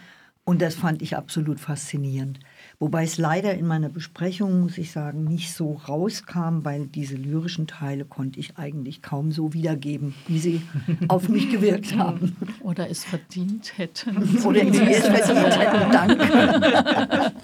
und 0.44 0.62
das 0.62 0.76
fand 0.76 1.02
ich 1.02 1.16
absolut 1.16 1.60
faszinierend. 1.60 2.40
Wobei 2.80 3.04
es 3.04 3.18
leider 3.18 3.54
in 3.54 3.66
meiner 3.66 3.90
Besprechung, 3.90 4.62
muss 4.62 4.78
ich 4.78 4.92
sagen, 4.92 5.24
nicht 5.24 5.54
so 5.54 5.74
rauskam, 5.88 6.64
weil 6.64 6.88
diese 6.88 7.16
lyrischen 7.16 7.68
Teile 7.68 8.06
konnte 8.06 8.40
ich 8.40 8.58
eigentlich 8.58 9.02
kaum 9.02 9.32
so 9.32 9.54
wiedergeben, 9.54 10.14
wie 10.28 10.40
sie 10.40 10.62
auf 11.08 11.30
mich 11.30 11.50
gewirkt 11.50 11.96
haben. 11.96 12.36
Oder 12.62 12.90
es 12.90 13.04
verdient 13.04 13.78
hätten. 13.78 14.40
Oder 14.44 14.62
sie 14.72 14.82
es 14.82 15.08
verdient 15.08 15.60
hätten, 15.60 15.92
danke. 15.92 17.32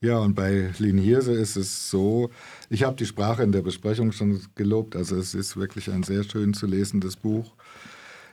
Ja, 0.00 0.18
und 0.18 0.34
bei 0.34 0.70
Lin 0.78 0.96
Hirse 0.98 1.32
ist 1.32 1.56
es 1.56 1.90
so, 1.90 2.30
ich 2.70 2.84
habe 2.84 2.94
die 2.94 3.06
Sprache 3.06 3.42
in 3.42 3.50
der 3.50 3.62
Besprechung 3.62 4.12
schon 4.12 4.40
gelobt, 4.54 4.94
also 4.94 5.16
es 5.16 5.34
ist 5.34 5.56
wirklich 5.56 5.90
ein 5.90 6.04
sehr 6.04 6.22
schön 6.22 6.54
zu 6.54 6.66
lesendes 6.66 7.16
Buch. 7.16 7.52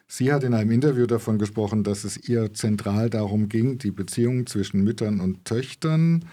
Sie 0.08 0.32
hat 0.32 0.44
in 0.44 0.54
einem 0.54 0.72
Interview 0.72 1.08
davon 1.08 1.40
gesprochen, 1.40 1.84
dass 1.84 2.04
es 2.04 2.30
ihr 2.30 2.54
zentral 2.54 3.10
darum 3.10 3.50
ging, 3.50 3.78
die 3.80 3.92
Beziehungen 3.92 4.46
zwischen 4.46 4.84
Müttern 4.84 5.20
und 5.20 5.46
Töchtern 5.46 6.26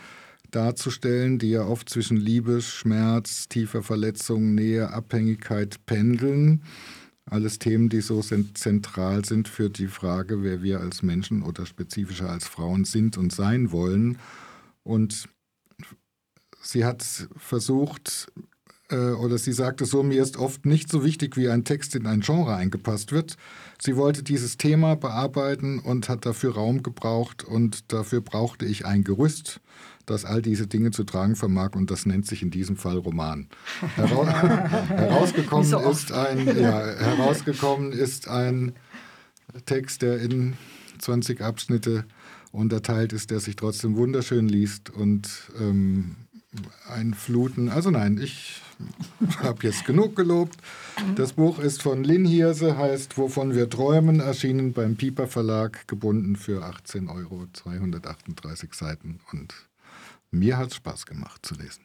darzustellen, 0.50 1.38
die 1.38 1.50
ja 1.50 1.64
oft 1.64 1.88
zwischen 1.88 2.18
Liebe, 2.18 2.61
Schmerz, 2.61 3.48
tiefer 3.48 3.82
Verletzung, 3.82 4.54
Nähe, 4.54 4.90
Abhängigkeit 4.90 5.85
pendeln. 5.87 6.62
Alles 7.24 7.58
Themen, 7.58 7.88
die 7.88 8.02
so 8.02 8.20
zentral 8.20 9.24
sind 9.24 9.48
für 9.48 9.70
die 9.70 9.87
Frage, 9.87 10.42
wer 10.42 10.62
wir 10.62 10.80
als 10.80 11.02
Menschen 11.02 11.42
oder 11.42 11.64
spezifischer 11.64 12.28
als 12.28 12.46
Frauen 12.46 12.85
sind 12.85 13.16
und 13.16 13.32
sein 13.32 13.72
wollen. 13.72 14.18
Und 14.82 15.28
sie 16.61 16.85
hat 16.85 17.02
versucht, 17.37 18.30
oder 18.96 19.38
sie 19.38 19.52
sagte 19.52 19.85
so, 19.85 20.02
mir 20.02 20.22
ist 20.22 20.37
oft 20.37 20.66
nicht 20.66 20.90
so 20.90 21.05
wichtig, 21.05 21.37
wie 21.37 21.48
ein 21.48 21.64
Text 21.64 21.94
in 21.94 22.07
ein 22.07 22.20
Genre 22.20 22.55
eingepasst 22.55 23.12
wird. 23.12 23.37
Sie 23.81 23.96
wollte 23.96 24.22
dieses 24.22 24.59
Thema 24.59 24.96
bearbeiten 24.96 25.78
und 25.78 26.09
hat 26.09 26.26
dafür 26.26 26.55
Raum 26.55 26.83
gebraucht 26.83 27.44
und 27.44 27.92
dafür 27.92 28.20
brauchte 28.20 28.64
ich 28.64 28.87
ein 28.87 29.05
Gerüst, 29.05 29.61
das 30.07 30.24
all 30.24 30.42
diese 30.42 30.66
Dinge 30.66 30.90
zu 30.90 31.05
tragen 31.05 31.37
vermag 31.37 31.70
und 31.74 31.90
das 31.90 32.07
nennt 32.07 32.26
sich 32.26 32.42
in 32.42 32.50
diesem 32.50 32.76
Fall 32.76 32.98
Roman. 32.98 33.48
Heraus 33.96 34.28
herausgekommen, 34.88 35.64
so 35.64 35.78
ist 35.78 36.12
ein, 36.12 36.46
ja, 36.46 36.87
herausgekommen 36.87 37.92
ist 37.92 38.28
ein 38.28 38.72
Text, 39.66 40.02
der 40.02 40.20
in 40.20 40.55
20 40.98 41.40
Abschnitte 41.40 42.05
unterteilt 42.52 43.12
ist, 43.12 43.31
der 43.31 43.40
sich 43.40 43.57
trotzdem 43.57 43.96
wunderschön 43.96 44.48
liest 44.48 44.90
und 44.90 45.28
ähm, 45.59 46.16
ein 46.88 47.14
Fluten. 47.14 47.68
Also 47.68 47.90
nein, 47.90 48.18
ich 48.22 48.61
habe 49.42 49.66
jetzt 49.66 49.84
genug 49.84 50.16
gelobt. 50.16 50.56
Das 51.16 51.32
Buch 51.32 51.58
ist 51.58 51.82
von 51.82 52.04
Lin 52.04 52.24
Hirse, 52.24 52.76
heißt 52.76 53.16
Wovon 53.18 53.54
wir 53.54 53.70
träumen, 53.70 54.20
erschienen 54.20 54.72
beim 54.72 54.96
Pieper 54.96 55.26
Verlag, 55.26 55.88
gebunden 55.88 56.36
für 56.36 56.62
18 56.64 57.08
Euro, 57.08 57.46
238 57.52 58.74
Seiten. 58.74 59.20
Und 59.32 59.54
mir 60.30 60.58
hat 60.58 60.70
es 60.70 60.76
Spaß 60.76 61.06
gemacht 61.06 61.44
zu 61.44 61.54
lesen. 61.54 61.80